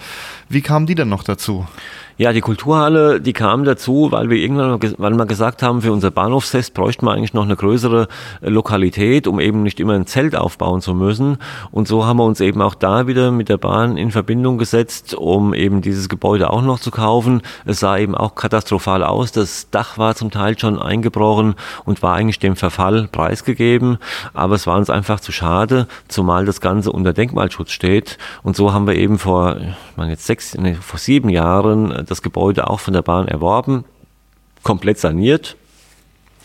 Wie 0.47 0.61
kam 0.61 0.85
die 0.85 0.95
denn 0.95 1.09
noch 1.09 1.23
dazu? 1.23 1.67
Ja, 2.15 2.31
die 2.31 2.41
Kulturhalle, 2.41 3.19
die 3.19 3.33
kam 3.33 3.63
dazu, 3.63 4.09
weil 4.11 4.29
wir 4.29 4.37
irgendwann 4.37 4.79
weil 4.99 5.15
wir 5.15 5.25
gesagt 5.25 5.63
haben, 5.63 5.81
für 5.81 5.91
unser 5.91 6.11
Bahnhofsfest 6.11 6.75
bräuchten 6.75 7.07
wir 7.07 7.11
eigentlich 7.11 7.33
noch 7.33 7.43
eine 7.43 7.55
größere 7.55 8.07
äh, 8.41 8.49
Lokalität, 8.49 9.25
um 9.25 9.39
eben 9.39 9.63
nicht 9.63 9.79
immer 9.79 9.93
ein 9.93 10.05
Zelt 10.05 10.35
aufbauen 10.35 10.79
zu 10.81 10.93
müssen. 10.93 11.37
Und 11.71 11.87
so 11.87 12.05
haben 12.05 12.17
wir 12.17 12.25
uns 12.25 12.39
eben 12.39 12.61
auch 12.61 12.75
da 12.75 13.07
wieder 13.07 13.31
mit 13.31 13.49
der 13.49 13.57
Bahn 13.57 13.97
in 13.97 14.11
Verbindung 14.11 14.59
gesetzt, 14.59 15.15
um 15.15 15.55
eben 15.55 15.81
dieses 15.81 16.07
Gebäude 16.07 16.51
auch 16.51 16.61
noch 16.61 16.79
zu 16.79 16.91
kaufen. 16.91 17.41
Es 17.65 17.79
sah 17.79 17.97
eben 17.97 18.13
auch 18.13 18.35
katastrophal 18.35 19.03
aus. 19.03 19.31
Das 19.31 19.71
Dach 19.71 19.97
war 19.97 20.13
zum 20.13 20.29
Teil 20.29 20.59
schon 20.59 20.79
eingebrochen 20.79 21.55
und 21.83 22.03
war 22.03 22.13
eigentlich 22.13 22.37
dem 22.37 22.55
Verfall 22.55 23.07
preisgegeben. 23.11 23.97
Aber 24.35 24.53
es 24.53 24.67
war 24.67 24.77
uns 24.77 24.91
einfach 24.91 25.19
zu 25.19 25.31
schade, 25.31 25.87
zumal 26.09 26.45
das 26.45 26.61
Ganze 26.61 26.91
unter 26.91 27.11
Denkmalschutz 27.11 27.71
steht. 27.71 28.19
Und 28.43 28.55
so 28.55 28.71
haben 28.71 28.85
wir 28.85 28.95
eben 28.95 29.17
vor, 29.17 29.57
ich 29.57 29.97
meine 29.97 30.11
jetzt 30.11 30.27
sechs, 30.27 30.55
nee, 30.55 30.75
vor 30.75 30.99
sieben 30.99 31.29
Jahren 31.29 32.02
das 32.09 32.21
Gebäude 32.21 32.69
auch 32.69 32.79
von 32.79 32.93
der 32.93 33.01
Bahn 33.01 33.27
erworben, 33.27 33.85
komplett 34.63 34.99
saniert 34.99 35.55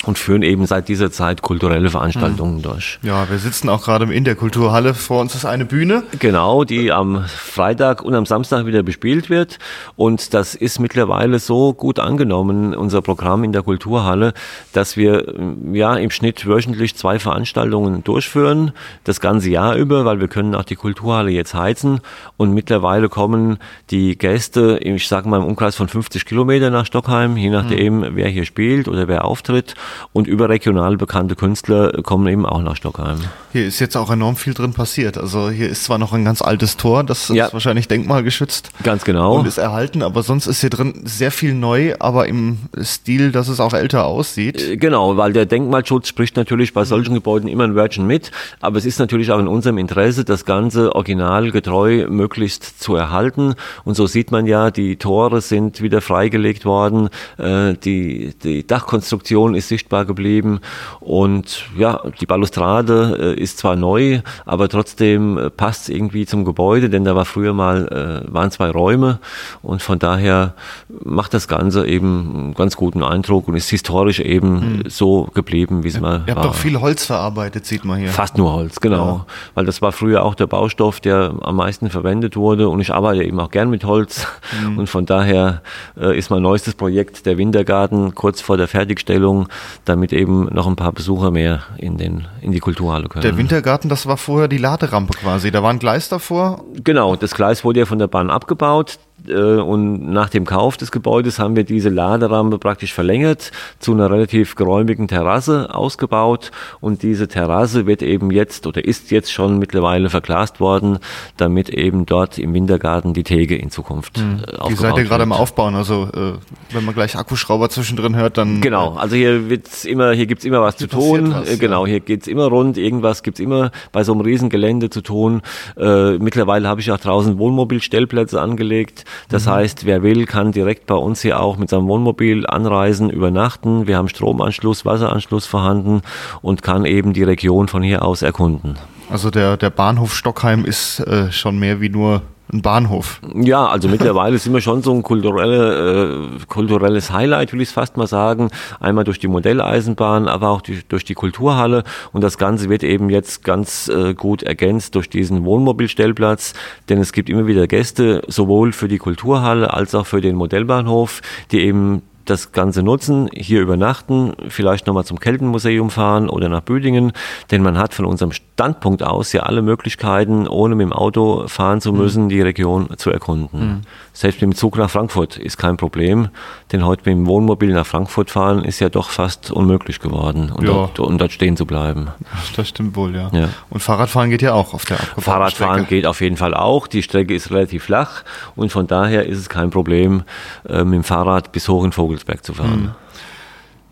und 0.05 0.17
führen 0.19 0.43
eben 0.43 0.65
seit 0.67 0.89
dieser 0.89 1.11
Zeit 1.11 1.43
kulturelle 1.43 1.91
Veranstaltungen 1.91 2.59
mhm. 2.59 2.63
durch. 2.63 2.99
Ja, 3.03 3.29
wir 3.29 3.39
sitzen 3.39 3.69
auch 3.69 3.83
gerade 3.85 4.13
in 4.13 4.25
der 4.25 4.37
Kulturhalle. 4.37 4.95
Vor 4.95 5.21
uns 5.21 5.35
ist 5.35 5.45
eine 5.45 5.65
Bühne. 5.65 6.05
Genau, 6.19 6.65
die 6.65 6.93
am 6.93 7.25
Freitag 7.27 8.03
und 8.03 8.15
am 8.15 8.25
Samstag 8.25 8.67
wieder 8.67 8.83
bespielt 8.83 9.29
wird. 9.29 9.59
Und 9.97 10.35
das 10.35 10.55
ist 10.55 10.79
mittlerweile 10.79 11.41
so 11.41 11.73
gut 11.75 11.99
angenommen, 11.99 12.75
unser 12.75 13.03
Programm 13.03 13.43
in 13.43 13.53
der 13.53 13.63
Kulturhalle, 13.63 14.35
dass 14.73 14.97
wir 14.97 15.35
ja 15.73 15.97
im 15.97 16.11
Schnitt 16.11 16.47
wöchentlich 16.47 16.95
zwei 16.95 17.19
Veranstaltungen 17.19 18.05
durchführen, 18.05 18.73
das 19.03 19.21
ganze 19.21 19.51
Jahr 19.51 19.75
über, 19.75 20.05
weil 20.05 20.21
wir 20.21 20.29
können 20.29 20.55
auch 20.55 20.65
die 20.65 20.77
Kulturhalle 20.77 21.31
jetzt 21.31 21.55
heizen. 21.55 22.01
Und 22.37 22.55
mittlerweile 22.55 23.09
kommen 23.09 23.59
die 23.91 24.17
Gäste, 24.17 24.79
ich 24.81 25.09
sage 25.09 25.29
mal 25.29 25.39
im 25.39 25.45
Umkreis 25.45 25.75
von 25.75 25.89
50 25.89 26.25
Kilometer 26.25 26.71
nach 26.71 26.87
Stockheim, 26.87 27.37
je 27.37 27.51
nachdem, 27.51 27.99
mhm. 27.99 28.11
wer 28.13 28.29
hier 28.29 28.45
spielt 28.45 28.87
oder 28.87 29.09
wer 29.09 29.25
auftritt 29.25 29.75
und 30.13 30.27
überregional 30.27 30.97
bekannte 30.97 31.37
Künstler 31.37 31.93
kommen 32.03 32.27
eben 32.29 32.47
auch 32.47 32.63
nach 32.63 32.77
Stockheim. 32.77 33.19
Hier 33.53 33.67
ist 33.67 33.81
jetzt 33.81 33.97
auch 33.97 34.11
enorm 34.11 34.37
viel 34.37 34.55
drin 34.55 34.73
passiert. 34.73 35.19
Also 35.19 35.51
hier 35.51 35.69
ist 35.69 35.85
zwar 35.85 35.99
noch 35.99 36.13
ein 36.13 36.25
ganz 36.25 36.43
altes 36.43 36.77
Tor, 36.77 37.05
das 37.05 37.29
ja. 37.29 37.47
ist 37.47 37.53
wahrscheinlich 37.53 37.89
denkmalgeschützt. 37.89 38.71
Ganz 38.83 39.05
genau. 39.05 39.39
Und 39.39 39.47
ist 39.47 39.59
erhalten, 39.59 40.03
aber 40.03 40.23
sonst 40.23 40.47
ist 40.47 40.61
hier 40.61 40.71
drin 40.71 41.03
sehr 41.05 41.31
viel 41.31 41.55
neu, 41.55 41.95
aber 41.99 42.29
im 42.29 42.59
Stil, 42.81 43.33
dass 43.33 43.49
es 43.49 43.61
auch 43.61 43.73
älter 43.73 44.07
aussieht. 44.07 44.61
Äh, 44.61 44.77
genau, 44.77 45.17
weil 45.17 45.33
der 45.33 45.47
Denkmalschutz 45.47 46.09
spricht 46.09 46.37
natürlich 46.37 46.73
bei 46.75 46.85
solchen 46.85 47.15
Gebäuden 47.15 47.49
immer 47.49 47.65
ein 47.65 47.75
Wörtchen 47.75 48.07
mit, 48.07 48.31
aber 48.61 48.79
es 48.79 48.85
ist 48.85 48.99
natürlich 48.99 49.31
auch 49.31 49.39
in 49.39 49.49
unserem 49.49 49.79
Interesse, 49.79 50.25
das 50.25 50.45
Ganze 50.45 50.95
originalgetreu 50.95 52.07
möglichst 52.09 52.81
zu 52.81 52.95
erhalten. 52.95 53.55
Und 53.85 53.95
so 53.95 54.07
sieht 54.07 54.31
man 54.31 54.47
ja, 54.47 54.71
die 54.71 54.97
Tore 54.97 55.41
sind 55.41 55.81
wieder 55.81 56.01
freigelegt 56.01 56.65
worden, 56.65 57.09
äh, 57.39 57.75
die, 57.75 58.35
die 58.43 58.67
Dachkonstruktion 58.67 59.55
ist 59.55 59.69
sichtbar 59.79 60.05
geblieben. 60.05 60.61
Und 61.01 61.67
ja, 61.77 62.01
die 62.21 62.27
Balustrade 62.27 63.35
äh, 63.37 63.41
ist 63.41 63.59
zwar 63.59 63.77
neu, 63.77 64.21
aber 64.45 64.69
trotzdem 64.69 65.39
äh, 65.39 65.51
passt 65.51 65.89
irgendwie 65.89 66.27
zum 66.27 66.45
Gebäude, 66.45 66.91
denn 66.91 67.05
da 67.05 67.15
war 67.15 67.25
früher 67.25 67.53
mal, 67.53 68.25
äh, 68.27 68.33
waren 68.33 68.51
zwei 68.51 68.71
Räume 68.71 69.21
und 69.63 69.81
von 69.83 69.99
daher 69.99 70.55
macht 70.89 71.33
das 71.33 71.47
Ganze 71.47 71.87
eben 71.87 72.35
einen 72.35 72.55
ganz 72.55 72.77
guten 72.77 73.05
Eindruck 73.05 73.47
und 73.47 73.55
ist 73.55 73.71
historisch 73.71 74.21
eben 74.21 74.79
mhm. 74.79 74.83
so 74.89 75.29
geblieben, 75.35 75.85
wie 75.85 75.89
es 75.89 76.01
mal 76.01 76.21
war. 76.21 76.29
Ihr 76.29 76.35
habt 76.35 76.45
doch 76.45 76.55
viel 76.55 76.81
Holz 76.81 77.05
verarbeitet, 77.05 77.67
sieht 77.67 77.85
man 77.85 77.99
hier. 77.99 78.09
Fast 78.09 78.37
nur 78.37 78.53
Holz, 78.53 78.81
genau. 78.81 79.07
Ja. 79.07 79.27
Weil 79.55 79.67
das 79.67 79.81
war 79.81 79.93
früher 79.93 80.25
auch 80.25 80.35
der 80.35 80.47
Baustoff, 80.47 81.01
der 81.01 81.35
am 81.43 81.57
meisten 81.57 81.91
verwendet 81.91 82.37
wurde 82.37 82.69
und 82.69 82.81
ich 82.81 82.93
arbeite 82.93 83.23
eben 83.23 83.39
auch 83.39 83.51
gern 83.51 83.71
mit 83.71 83.85
Holz 83.85 84.27
mhm. 84.61 84.79
und 84.79 84.87
von 84.89 85.07
daher 85.07 85.63
äh, 86.01 86.19
ist 86.19 86.31
mein 86.31 86.43
neuestes 86.43 86.75
Projekt 86.75 87.27
der 87.27 87.39
Wintergarten 87.39 88.15
kurz 88.15 88.41
vor 88.41 88.57
der 88.57 88.67
Fertigstellung 88.67 89.49
damit 89.85 90.13
eben 90.13 90.45
noch 90.53 90.67
ein 90.67 90.77
paar 90.77 90.93
Besucher 90.93 91.31
mehr 91.31 91.63
in, 91.77 91.97
den, 91.97 92.27
in 92.41 92.53
die 92.53 92.61
Kulturhalle 92.61 93.09
können. 93.09 93.23
Der 93.23 93.37
Wintergarten, 93.37 93.89
das 93.89 94.07
war 94.07 94.17
vorher 94.17 94.49
die 94.49 94.59
Laderampe 94.59 95.13
quasi. 95.19 95.51
Da 95.51 95.63
war 95.63 95.71
ein 95.71 95.79
Gleis 95.79 96.09
davor. 96.09 96.65
Genau, 96.85 97.17
das 97.17 97.35
Gleis 97.35 97.65
wurde 97.65 97.81
ja 97.81 97.87
von 97.87 97.99
der 97.99 98.09
Bahn 98.09 98.31
abgebaut. 98.31 98.99
Äh, 99.27 99.33
und 99.33 100.11
nach 100.11 100.29
dem 100.29 100.45
Kauf 100.45 100.77
des 100.77 100.93
Gebäudes 100.93 101.39
haben 101.39 101.57
wir 101.57 101.65
diese 101.65 101.89
Laderampe 101.89 102.59
praktisch 102.59 102.93
verlängert, 102.93 103.51
zu 103.79 103.93
einer 103.93 104.11
relativ 104.11 104.55
geräumigen 104.55 105.09
Terrasse 105.09 105.75
ausgebaut. 105.75 106.51
Und 106.81 107.03
diese 107.03 107.29
Terrasse 107.29 107.87
wird 107.87 108.03
eben 108.03 108.31
jetzt 108.31 108.67
oder 108.67 108.85
ist 108.85 109.11
jetzt 109.11 109.33
schon 109.33 109.59
mittlerweile 109.59 110.11
verglast 110.11 110.61
worden, 110.61 110.99
damit 111.37 111.71
eben 111.71 112.07
dort 112.07 112.39
im 112.39 112.55
Wintergarten 112.55 113.15
die 113.15 113.25
Theke 113.25 113.57
in 113.57 113.71
Zukunft 113.71 114.19
hm. 114.19 114.43
Die 114.69 114.75
seid 114.75 114.97
ihr 114.97 115.05
gerade 115.05 115.23
im 115.23 115.33
Aufbauen, 115.33 115.75
also 115.75 116.09
äh, 116.15 116.33
wenn 116.73 116.85
man 116.85 116.95
gleich 116.95 117.17
Akkuschrauber 117.17 117.69
zwischendrin 117.71 118.17
hört, 118.17 118.39
dann... 118.39 118.61
Genau, 118.61 118.95
also 118.95 119.17
hier 119.17 119.49
wird's 119.49 119.85
immer, 119.85 120.13
hier 120.13 120.27
gibt's 120.27 120.45
immer 120.45 120.61
was 120.61 120.77
zu 120.77 120.87
tun, 120.87 121.33
was, 121.33 121.49
äh, 121.51 121.57
genau, 121.57 121.87
hier 121.87 122.01
geht's 122.01 122.27
immer 122.27 122.47
rund, 122.47 122.77
irgendwas 122.79 123.23
gibt's 123.23 123.41
immer 123.41 123.71
bei 123.93 124.05
so 124.05 124.13
einem 124.13 124.21
Riesengelände 124.21 124.91
zu 124.91 125.01
tun. 125.01 125.43
Äh, 125.77 126.19
mittlerweile 126.19 126.69
habe 126.69 126.81
ich 126.81 126.91
auch 126.91 126.99
draußen 126.99 127.39
Wohnmobilstellplätze 127.39 128.41
angelegt, 128.41 129.05
das 129.29 129.47
mhm. 129.47 129.51
heißt, 129.51 129.85
wer 129.87 130.03
will, 130.03 130.27
kann 130.27 130.53
direkt 130.53 130.87
bei 130.87 130.95
uns 130.95 131.23
hier 131.23 131.41
auch 131.41 131.57
mit 131.57 131.69
seinem 131.69 131.89
Wohnmobil 131.89 132.47
anreisen, 132.47 133.11
übernachten. 133.11 133.87
Wir 133.87 133.97
haben 133.97 134.09
Stromanschluss, 134.09 134.85
Wasseranschluss 134.85 135.47
vorhanden 135.47 136.03
und 136.43 136.63
kann 136.63 136.85
eben 136.85 137.13
die 137.13 137.23
Region 137.23 137.69
von 137.69 137.83
hier 137.83 138.05
aus 138.05 138.23
erkunden. 138.23 138.77
Also 139.11 139.31
der, 139.31 139.57
der 139.57 139.71
Bahnhof 139.71 140.15
Stockheim 140.15 140.65
ist 140.65 141.01
äh, 141.01 141.33
schon 141.33 141.59
mehr 141.59 141.81
wie 141.81 141.89
nur 141.89 142.23
ein 142.53 142.63
Bahnhof. 142.63 143.21
Ja, 143.35 143.67
also 143.67 143.89
mittlerweile 143.91 144.39
sind 144.39 144.53
wir 144.53 144.61
schon 144.61 144.83
so 144.83 144.93
ein 144.93 145.03
kulturelle, 145.03 146.29
äh, 146.39 146.47
kulturelles 146.47 147.13
Highlight, 147.13 147.53
will 147.53 147.61
ich 147.61 147.69
es 147.69 147.75
fast 147.75 147.97
mal 147.97 148.07
sagen. 148.07 148.51
Einmal 148.81 149.05
durch 149.05 149.19
die 149.19 149.29
Modelleisenbahn, 149.29 150.29
aber 150.29 150.51
auch 150.51 150.61
die, 150.61 150.81
durch 150.89 151.05
die 151.05 151.15
Kulturhalle. 151.15 151.85
Und 152.13 152.23
das 152.23 152.39
Ganze 152.39 152.69
wird 152.69 152.83
eben 152.83 153.11
jetzt 153.11 153.45
ganz 153.45 153.89
äh, 153.89 154.15
gut 154.15 154.43
ergänzt 154.43 154.95
durch 154.95 155.11
diesen 155.11 155.45
Wohnmobilstellplatz, 155.45 156.55
denn 156.89 156.99
es 156.99 157.13
gibt 157.13 157.29
immer 157.29 157.47
wieder 157.47 157.67
Gäste, 157.67 158.23
sowohl 158.29 158.73
für 158.73 158.89
die 158.89 158.99
Kulturhalle 158.99 159.73
als 159.73 159.95
auch 159.95 160.07
für 160.07 160.21
den 160.21 160.37
Modellbahnhof, 160.37 161.21
die 161.51 161.61
eben 161.61 162.03
das 162.31 162.53
Ganze 162.53 162.83
nutzen, 162.83 163.29
hier 163.33 163.61
übernachten, 163.61 164.35
vielleicht 164.49 164.87
nochmal 164.87 165.05
zum 165.05 165.21
Keltenmuseum 165.21 165.91
fahren 165.91 166.29
oder 166.29 166.49
nach 166.49 166.61
Büdingen, 166.61 167.13
denn 167.51 167.63
man 167.63 167.79
hat 167.79 167.95
von 167.95 168.05
unserem 168.05 168.33
Standpunkt 168.33 169.03
aus 169.03 169.33
ja 169.33 169.43
alle 169.43 169.63
Möglichkeiten, 169.63 170.47
ohne 170.47 170.75
mit 170.75 170.85
dem 170.85 170.93
Auto 170.93 171.47
fahren 171.49 171.81
zu 171.81 171.93
müssen, 171.93 172.25
mhm. 172.25 172.29
die 172.29 172.41
Region 172.41 172.89
zu 172.97 173.11
erkunden. 173.11 173.61
Mhm. 173.61 173.81
Selbst 174.13 174.41
mit 174.41 174.53
dem 174.53 174.55
Zug 174.55 174.77
nach 174.77 174.91
Frankfurt 174.91 175.37
ist 175.37 175.59
kein 175.59 175.77
Problem, 175.77 176.29
denn 176.73 176.85
heute 176.85 177.03
mit 177.05 177.17
dem 177.17 177.27
Wohnmobil 177.27 177.73
nach 177.73 177.87
Frankfurt 177.87 178.31
fahren 178.31 178.65
ist 178.65 178.81
ja 178.81 178.89
doch 178.89 179.11
fast 179.11 179.51
unmöglich 179.51 180.01
geworden, 180.01 180.53
um, 180.55 180.65
ja. 180.65 180.73
dort, 180.73 180.99
um 180.99 181.19
dort, 181.19 181.33
stehen 181.33 181.57
zu 181.57 181.67
bleiben. 181.67 182.09
Das 182.57 182.69
stimmt 182.69 182.97
wohl, 182.97 183.15
ja. 183.15 183.31
ja. 183.33 183.49
Und 183.71 183.81
Fahrradfahren 183.81 184.31
geht 184.31 184.43
ja 184.43 184.55
auch 184.55 184.75
auf 184.75 184.85
der 184.85 184.97
abgebauten 184.97 185.23
Fahrradfahren 185.23 185.75
Strecke. 185.85 185.95
geht 185.95 186.07
auf 186.07 186.21
jeden 186.21 186.37
Fall 186.37 186.55
auch. 186.55 186.89
Die 186.89 187.03
Strecke 187.03 187.35
ist 187.35 187.51
relativ 187.51 187.85
flach 187.85 188.25
und 188.57 188.73
von 188.73 188.87
daher 188.87 189.27
ist 189.27 189.39
es 189.39 189.49
kein 189.49 189.71
Problem, 189.71 190.25
äh, 190.69 190.85
mit 190.85 190.95
dem 190.95 191.05
Fahrrad 191.05 191.53
bis 191.53 191.69
hoch 191.69 191.85
in 191.85 191.93
Vogelsberg 192.19 192.45
zu 192.45 192.55
fahren. 192.55 192.83
Mhm. 192.83 192.91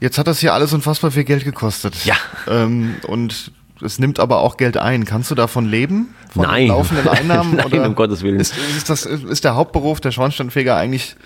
Jetzt 0.00 0.18
hat 0.18 0.26
das 0.26 0.40
hier 0.40 0.52
alles 0.52 0.72
unfassbar 0.72 1.10
viel 1.10 1.24
Geld 1.24 1.44
gekostet. 1.44 2.04
Ja. 2.04 2.16
Ähm, 2.48 2.96
und 3.06 3.52
es 3.80 3.98
nimmt 3.98 4.20
aber 4.20 4.40
auch 4.40 4.56
Geld 4.56 4.76
ein. 4.76 5.04
Kannst 5.04 5.30
du 5.30 5.34
davon 5.34 5.66
leben? 5.66 6.14
Von 6.32 6.42
Nein. 6.42 6.68
laufenden 6.68 7.08
Einnahmen? 7.08 7.56
Nein, 7.56 7.66
oder 7.66 7.86
um 7.86 7.94
Gottes 7.94 8.22
Willen. 8.22 8.40
Ist, 8.40 8.54
ist, 8.76 8.90
das, 8.90 9.06
ist 9.06 9.44
der 9.44 9.54
Hauptberuf 9.54 10.00
der 10.00 10.12
Schornsteinfeger 10.12 10.76
eigentlich 10.76 11.16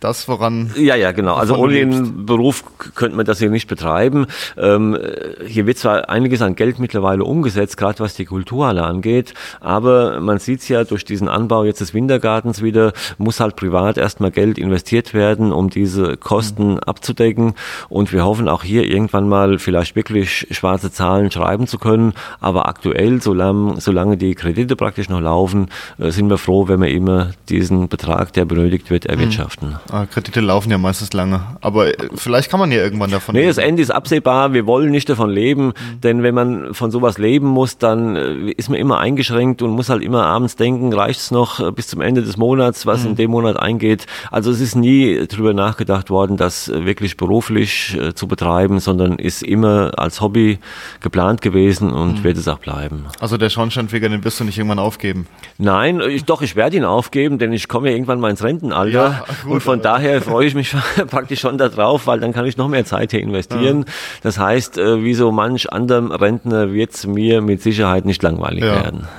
das, 0.00 0.28
woran. 0.28 0.72
Ja, 0.76 0.94
ja, 0.94 1.12
genau. 1.12 1.34
Also 1.34 1.56
ohne 1.56 1.74
den 1.74 2.26
Beruf 2.26 2.64
könnte 2.94 3.16
man 3.16 3.26
das 3.26 3.38
hier 3.38 3.50
nicht 3.50 3.68
betreiben. 3.68 4.26
Ähm, 4.56 4.98
hier 5.46 5.66
wird 5.66 5.78
zwar 5.78 6.08
einiges 6.08 6.42
an 6.42 6.54
Geld 6.54 6.78
mittlerweile 6.78 7.24
umgesetzt, 7.24 7.76
gerade 7.76 8.00
was 8.00 8.14
die 8.14 8.24
Kulturhalle 8.24 8.82
angeht, 8.82 9.34
aber 9.60 10.20
man 10.20 10.38
sieht 10.38 10.60
es 10.60 10.68
ja 10.68 10.84
durch 10.84 11.04
diesen 11.04 11.28
Anbau 11.28 11.64
jetzt 11.64 11.80
des 11.80 11.94
Wintergartens 11.94 12.62
wieder, 12.62 12.92
muss 13.18 13.40
halt 13.40 13.56
privat 13.56 13.96
erstmal 13.96 14.30
Geld 14.30 14.58
investiert 14.58 15.14
werden, 15.14 15.52
um 15.52 15.70
diese 15.70 16.16
Kosten 16.16 16.72
mhm. 16.72 16.80
abzudecken. 16.80 17.54
Und 17.88 18.12
wir 18.12 18.24
hoffen 18.24 18.48
auch 18.48 18.62
hier 18.62 18.84
irgendwann 18.84 19.28
mal 19.28 19.58
vielleicht 19.58 19.96
wirklich 19.96 20.48
schwarze 20.50 20.90
Zahlen 20.90 21.30
schreiben 21.30 21.66
zu 21.66 21.78
können. 21.78 22.12
Aber 22.40 22.68
aktuell, 22.68 23.22
solange, 23.22 23.80
solange 23.80 24.16
die 24.16 24.34
Kredite 24.34 24.76
praktisch 24.76 25.08
noch 25.08 25.20
laufen, 25.20 25.68
äh, 25.98 26.10
sind 26.10 26.28
wir 26.28 26.38
froh, 26.38 26.68
wenn 26.68 26.80
wir 26.80 26.90
immer 26.90 27.30
diesen 27.48 27.88
Betrag, 27.88 28.32
der 28.32 28.44
benötigt 28.44 28.90
wird, 28.90 29.06
erwirtschaften. 29.06 29.70
Mhm. 29.70 29.85
Ah, 29.90 30.06
Kredite 30.06 30.40
laufen 30.40 30.70
ja 30.70 30.78
meistens 30.78 31.12
lange. 31.12 31.40
Aber 31.60 31.88
äh, 31.88 32.08
vielleicht 32.14 32.50
kann 32.50 32.60
man 32.60 32.70
ja 32.72 32.78
irgendwann 32.78 33.10
davon 33.10 33.34
Nee, 33.34 33.40
leben. 33.40 33.50
das 33.50 33.58
Ende 33.58 33.82
ist 33.82 33.90
absehbar. 33.90 34.52
Wir 34.52 34.66
wollen 34.66 34.90
nicht 34.90 35.08
davon 35.08 35.30
leben. 35.30 35.66
Mhm. 35.66 36.00
Denn 36.02 36.22
wenn 36.22 36.34
man 36.34 36.74
von 36.74 36.90
sowas 36.90 37.18
leben 37.18 37.46
muss, 37.46 37.78
dann 37.78 38.16
äh, 38.16 38.50
ist 38.52 38.68
man 38.68 38.78
immer 38.78 38.98
eingeschränkt 38.98 39.62
und 39.62 39.70
muss 39.70 39.88
halt 39.88 40.02
immer 40.02 40.24
abends 40.26 40.56
denken, 40.56 40.92
reicht 40.92 41.20
es 41.20 41.30
noch 41.30 41.60
äh, 41.60 41.70
bis 41.72 41.88
zum 41.88 42.00
Ende 42.00 42.22
des 42.22 42.36
Monats, 42.36 42.86
was 42.86 43.02
mhm. 43.04 43.10
in 43.10 43.16
dem 43.16 43.30
Monat 43.30 43.58
eingeht. 43.58 44.06
Also 44.30 44.50
es 44.50 44.60
ist 44.60 44.74
nie 44.74 45.26
darüber 45.26 45.54
nachgedacht 45.54 46.10
worden, 46.10 46.36
das 46.36 46.68
wirklich 46.68 47.16
beruflich 47.16 47.96
zu 48.14 48.26
betreiben, 48.26 48.80
sondern 48.80 49.18
ist 49.18 49.42
immer 49.42 49.92
als 49.96 50.20
Hobby 50.20 50.58
geplant 51.00 51.40
gewesen 51.40 51.90
und 51.92 52.20
mhm. 52.20 52.24
wird 52.24 52.36
es 52.36 52.48
auch 52.48 52.58
bleiben. 52.58 53.06
Also 53.20 53.36
der 53.36 53.50
Schornsteinfeger, 53.50 54.08
den 54.08 54.24
wirst 54.24 54.40
du 54.40 54.44
nicht 54.44 54.58
irgendwann 54.58 54.78
aufgeben? 54.78 55.26
Nein, 55.58 56.00
ich, 56.00 56.24
doch, 56.24 56.42
ich 56.42 56.56
werde 56.56 56.76
ihn 56.76 56.84
aufgeben, 56.84 57.38
denn 57.38 57.52
ich 57.52 57.68
komme 57.68 57.88
ja 57.88 57.94
irgendwann 57.94 58.20
mal 58.20 58.30
ins 58.30 58.42
Rentenalter. 58.42 58.92
Ja, 58.92 59.24
gut, 59.44 59.52
und 59.52 59.60
von 59.60 59.75
daher 59.84 60.22
freue 60.22 60.46
ich 60.46 60.54
mich 60.54 60.74
praktisch 61.10 61.40
schon 61.40 61.58
darauf, 61.58 62.06
weil 62.06 62.20
dann 62.20 62.32
kann 62.32 62.46
ich 62.46 62.56
noch 62.56 62.68
mehr 62.68 62.84
Zeit 62.84 63.10
hier 63.10 63.20
investieren. 63.20 63.84
Ja. 63.86 63.92
Das 64.22 64.38
heißt, 64.38 64.78
äh, 64.78 65.02
wie 65.02 65.14
so 65.14 65.32
manch 65.32 65.72
anderem 65.72 66.10
Rentner 66.10 66.72
wird 66.72 66.94
es 66.94 67.06
mir 67.06 67.40
mit 67.40 67.62
Sicherheit 67.62 68.04
nicht 68.04 68.22
langweilig 68.22 68.64
ja. 68.64 68.82
werden. 68.82 69.08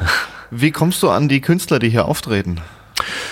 Wie 0.50 0.72
kommst 0.72 1.04
du 1.04 1.10
an 1.10 1.28
die 1.28 1.42
Künstler, 1.42 1.78
die 1.78 1.90
hier 1.90 2.06
auftreten? 2.06 2.62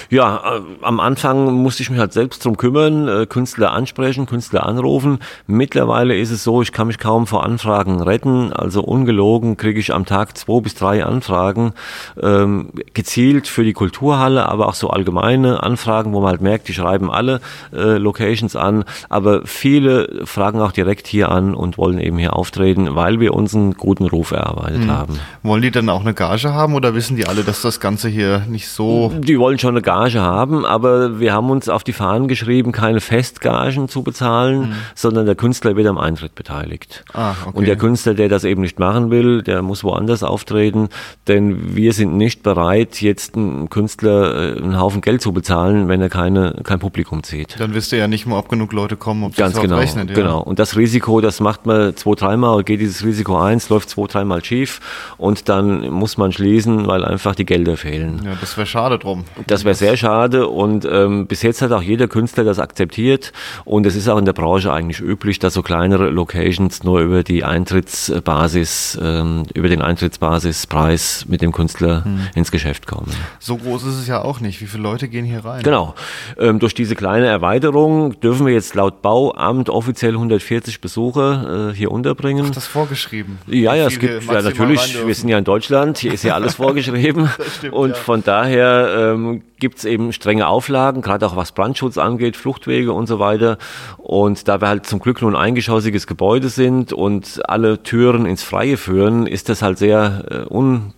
Ja, 0.09 0.57
äh, 0.57 0.61
am 0.81 0.99
Anfang 0.99 1.53
musste 1.53 1.83
ich 1.83 1.89
mich 1.89 1.99
halt 1.99 2.13
selbst 2.13 2.45
drum 2.45 2.57
kümmern, 2.57 3.07
äh, 3.07 3.25
Künstler 3.25 3.71
ansprechen, 3.71 4.25
Künstler 4.25 4.65
anrufen. 4.65 5.19
Mittlerweile 5.47 6.15
ist 6.15 6.31
es 6.31 6.43
so, 6.43 6.61
ich 6.61 6.71
kann 6.71 6.87
mich 6.87 6.99
kaum 6.99 7.27
vor 7.27 7.43
Anfragen 7.43 8.01
retten. 8.01 8.53
Also 8.53 8.81
ungelogen 8.83 9.57
kriege 9.57 9.79
ich 9.79 9.93
am 9.93 10.05
Tag 10.05 10.37
zwei 10.37 10.61
bis 10.61 10.75
drei 10.75 11.03
Anfragen, 11.03 11.73
ähm, 12.21 12.69
gezielt 12.93 13.47
für 13.47 13.63
die 13.63 13.73
Kulturhalle, 13.73 14.47
aber 14.47 14.67
auch 14.67 14.73
so 14.75 14.89
allgemeine 14.89 15.63
Anfragen, 15.63 16.13
wo 16.13 16.21
man 16.21 16.31
halt 16.31 16.41
merkt, 16.41 16.67
die 16.67 16.73
schreiben 16.73 17.11
alle 17.11 17.41
äh, 17.73 17.97
Locations 17.97 18.55
an. 18.55 18.83
Aber 19.09 19.41
viele 19.45 20.25
fragen 20.25 20.61
auch 20.61 20.71
direkt 20.71 21.07
hier 21.07 21.31
an 21.31 21.55
und 21.55 21.77
wollen 21.77 21.99
eben 21.99 22.17
hier 22.17 22.35
auftreten, 22.35 22.95
weil 22.95 23.19
wir 23.19 23.33
uns 23.33 23.55
einen 23.55 23.73
guten 23.73 24.05
Ruf 24.05 24.31
erarbeitet 24.31 24.83
hm. 24.83 24.91
haben. 24.91 25.19
Wollen 25.43 25.61
die 25.61 25.71
dann 25.71 25.89
auch 25.89 26.01
eine 26.01 26.13
Gage 26.13 26.53
haben 26.53 26.75
oder 26.75 26.93
wissen 26.93 27.17
die 27.17 27.25
alle, 27.25 27.43
dass 27.43 27.61
das 27.61 27.79
Ganze 27.79 28.07
hier 28.07 28.43
nicht 28.47 28.67
so... 28.67 29.11
Die 29.17 29.39
wollen 29.39 29.59
schon 29.59 29.71
eine 29.71 29.81
Gage 29.81 29.94
haben, 29.95 30.65
aber 30.65 31.19
wir 31.19 31.33
haben 31.33 31.49
uns 31.49 31.69
auf 31.69 31.83
die 31.83 31.93
Fahnen 31.93 32.27
geschrieben, 32.27 32.71
keine 32.71 33.01
Festgagen 33.01 33.87
zu 33.87 34.03
bezahlen, 34.03 34.69
mhm. 34.69 34.75
sondern 34.93 35.25
der 35.25 35.35
Künstler 35.35 35.75
wird 35.75 35.87
am 35.87 35.97
Eintritt 35.97 36.35
beteiligt. 36.35 37.03
Ah, 37.13 37.31
okay. 37.45 37.57
Und 37.57 37.67
der 37.67 37.77
Künstler, 37.77 38.13
der 38.13 38.29
das 38.29 38.43
eben 38.43 38.61
nicht 38.61 38.79
machen 38.79 39.11
will, 39.11 39.41
der 39.41 39.61
muss 39.61 39.83
woanders 39.83 40.23
auftreten, 40.23 40.89
denn 41.27 41.75
wir 41.75 41.93
sind 41.93 42.17
nicht 42.17 42.43
bereit, 42.43 43.01
jetzt 43.01 43.35
einem 43.35 43.69
Künstler 43.69 44.55
äh, 44.55 44.61
einen 44.61 44.79
Haufen 44.79 45.01
Geld 45.01 45.21
zu 45.21 45.31
bezahlen, 45.31 45.87
wenn 45.87 46.01
er 46.01 46.09
keine, 46.09 46.55
kein 46.63 46.79
Publikum 46.79 47.23
zieht. 47.23 47.59
Dann 47.59 47.73
wisst 47.73 47.91
ihr 47.91 47.99
ja 47.99 48.07
nicht 48.07 48.25
mal, 48.25 48.37
ob 48.37 48.49
genug 48.49 48.73
Leute 48.73 48.97
kommen, 48.97 49.23
ob 49.23 49.35
Ganz 49.35 49.53
das 49.53 49.61
genau, 49.61 49.77
rechnet. 49.77 50.09
Ja. 50.09 50.15
Genau. 50.15 50.41
Und 50.41 50.59
das 50.59 50.75
Risiko, 50.75 51.21
das 51.21 51.39
macht 51.39 51.65
man 51.65 51.95
zwei, 51.95 52.15
dreimal, 52.15 52.63
geht 52.63 52.81
dieses 52.81 53.03
Risiko 53.03 53.37
eins, 53.37 53.69
läuft 53.69 53.89
zwei, 53.89 54.07
dreimal 54.07 54.43
schief 54.43 54.81
und 55.17 55.49
dann 55.49 55.89
muss 55.89 56.17
man 56.17 56.31
schließen, 56.31 56.87
weil 56.87 57.05
einfach 57.05 57.35
die 57.35 57.45
Gelder 57.45 57.77
fehlen. 57.77 58.21
Ja, 58.25 58.35
das 58.39 58.57
wäre 58.57 58.67
schade 58.67 58.99
drum. 58.99 59.25
Das 59.47 59.63
wäre 59.63 59.75
sehr 59.75 59.84
schade 59.97 60.47
und 60.47 60.87
ähm, 60.89 61.27
bis 61.27 61.41
jetzt 61.41 61.61
hat 61.61 61.71
auch 61.71 61.81
jeder 61.81 62.07
Künstler 62.07 62.43
das 62.43 62.59
akzeptiert 62.59 63.31
und 63.63 63.85
es 63.85 63.95
ist 63.95 64.09
auch 64.09 64.17
in 64.17 64.25
der 64.25 64.33
Branche 64.33 64.71
eigentlich 64.71 64.99
üblich, 64.99 65.39
dass 65.39 65.53
so 65.53 65.61
kleinere 65.61 66.09
Locations 66.09 66.83
nur 66.83 66.99
über 67.01 67.23
die 67.23 67.43
Eintrittsbasis, 67.43 68.99
ähm, 69.01 69.43
über 69.53 69.69
den 69.69 69.81
Eintrittsbasispreis 69.81 71.25
mit 71.27 71.41
dem 71.41 71.51
Künstler 71.51 72.03
hm. 72.03 72.19
ins 72.35 72.51
Geschäft 72.51 72.87
kommen. 72.87 73.11
So 73.39 73.57
groß 73.57 73.83
ist 73.83 73.95
es 73.95 74.07
ja 74.07 74.21
auch 74.21 74.39
nicht. 74.39 74.61
Wie 74.61 74.65
viele 74.65 74.83
Leute 74.83 75.07
gehen 75.07 75.25
hier 75.25 75.45
rein? 75.45 75.63
Genau. 75.63 75.95
Ähm, 76.37 76.59
durch 76.59 76.73
diese 76.73 76.95
kleine 76.95 77.27
Erweiterung 77.27 78.19
dürfen 78.19 78.45
wir 78.45 78.53
jetzt 78.53 78.75
laut 78.75 79.01
Bauamt 79.01 79.69
offiziell 79.69 80.13
140 80.13 80.81
Besucher 80.81 81.69
äh, 81.69 81.75
hier 81.75 81.91
unterbringen. 81.91 82.45
Ach, 82.49 82.55
das 82.55 82.67
vorgeschrieben? 82.67 83.37
Ja, 83.47 83.75
ja, 83.75 83.87
es 83.87 83.99
gibt 83.99 84.23
ja 84.25 84.41
natürlich, 84.41 85.05
wir 85.05 85.15
sind 85.15 85.29
ja 85.29 85.37
in 85.37 85.43
Deutschland, 85.43 85.97
hier 85.97 86.13
ist 86.13 86.23
ja 86.23 86.35
alles 86.35 86.55
vorgeschrieben 86.55 87.29
stimmt, 87.57 87.73
und 87.73 87.89
ja. 87.91 87.95
von 87.95 88.23
daher 88.23 89.13
ähm, 89.13 89.43
gibt 89.59 89.74
es 89.77 89.85
eben 89.85 90.13
strenge 90.13 90.47
Auflagen, 90.47 91.01
gerade 91.01 91.25
auch 91.25 91.35
was 91.35 91.51
Brandschutz 91.51 91.97
angeht, 91.97 92.37
Fluchtwege 92.37 92.91
und 92.91 93.07
so 93.07 93.19
weiter. 93.19 93.57
Und 93.97 94.47
da 94.47 94.61
wir 94.61 94.67
halt 94.67 94.85
zum 94.85 94.99
Glück 94.99 95.21
nur 95.21 95.31
ein 95.31 95.35
eingeschossiges 95.35 96.07
Gebäude 96.07 96.49
sind 96.49 96.93
und 96.93 97.41
alle 97.49 97.83
Türen 97.83 98.25
ins 98.25 98.43
Freie 98.43 98.77
führen, 98.77 99.27
ist 99.27 99.49
das 99.49 99.61
halt 99.61 99.77
sehr 99.77 100.25
äh, 100.49 100.53
un 100.53 100.93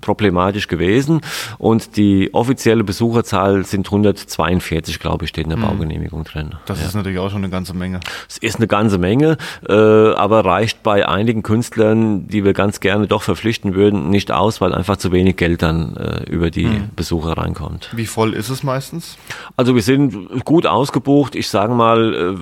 problematisch 0.00 0.68
gewesen. 0.68 1.20
Und 1.58 1.96
die 1.96 2.32
offizielle 2.32 2.84
Besucherzahl 2.84 3.64
sind 3.64 3.86
142, 3.86 4.98
glaube 4.98 5.24
ich, 5.24 5.30
steht 5.30 5.44
in 5.44 5.50
der 5.50 5.60
hm. 5.60 5.68
Baugenehmigung 5.68 6.24
drin. 6.24 6.54
Das 6.66 6.80
ja. 6.80 6.86
ist 6.86 6.94
natürlich 6.94 7.18
auch 7.18 7.30
schon 7.30 7.42
eine 7.42 7.50
ganze 7.50 7.74
Menge. 7.74 8.00
Es 8.28 8.38
ist 8.38 8.56
eine 8.56 8.66
ganze 8.66 8.98
Menge, 8.98 9.36
äh, 9.68 9.72
aber 9.72 10.44
reicht 10.44 10.82
bei 10.82 11.08
einigen 11.08 11.42
Künstlern, 11.42 12.28
die 12.28 12.44
wir 12.44 12.52
ganz 12.52 12.80
gerne 12.80 13.06
doch 13.06 13.22
verpflichten 13.22 13.74
würden, 13.74 14.10
nicht 14.10 14.32
aus, 14.32 14.60
weil 14.60 14.74
einfach 14.74 14.96
zu 14.96 15.12
wenig 15.12 15.36
Geld 15.36 15.62
dann 15.62 15.96
äh, 15.96 16.24
über 16.30 16.50
die 16.50 16.66
hm. 16.66 16.90
Besucher 16.94 17.36
reinkommt. 17.36 17.90
Wie 17.94 18.06
voll 18.06 18.34
ist 18.34 18.48
es 18.48 18.62
meistens? 18.62 19.16
Also 19.56 19.74
wir 19.74 19.82
sind 19.82 20.44
gut 20.44 20.66
ausgebucht. 20.66 21.34
Ich 21.34 21.48
sage 21.48 21.74
mal, 21.74 22.14
äh, 22.14 22.34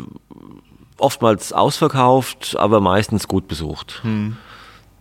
oftmals 0.98 1.52
ausverkauft, 1.52 2.56
aber 2.58 2.80
meistens 2.80 3.28
gut 3.28 3.48
besucht. 3.48 4.00
Hm. 4.02 4.36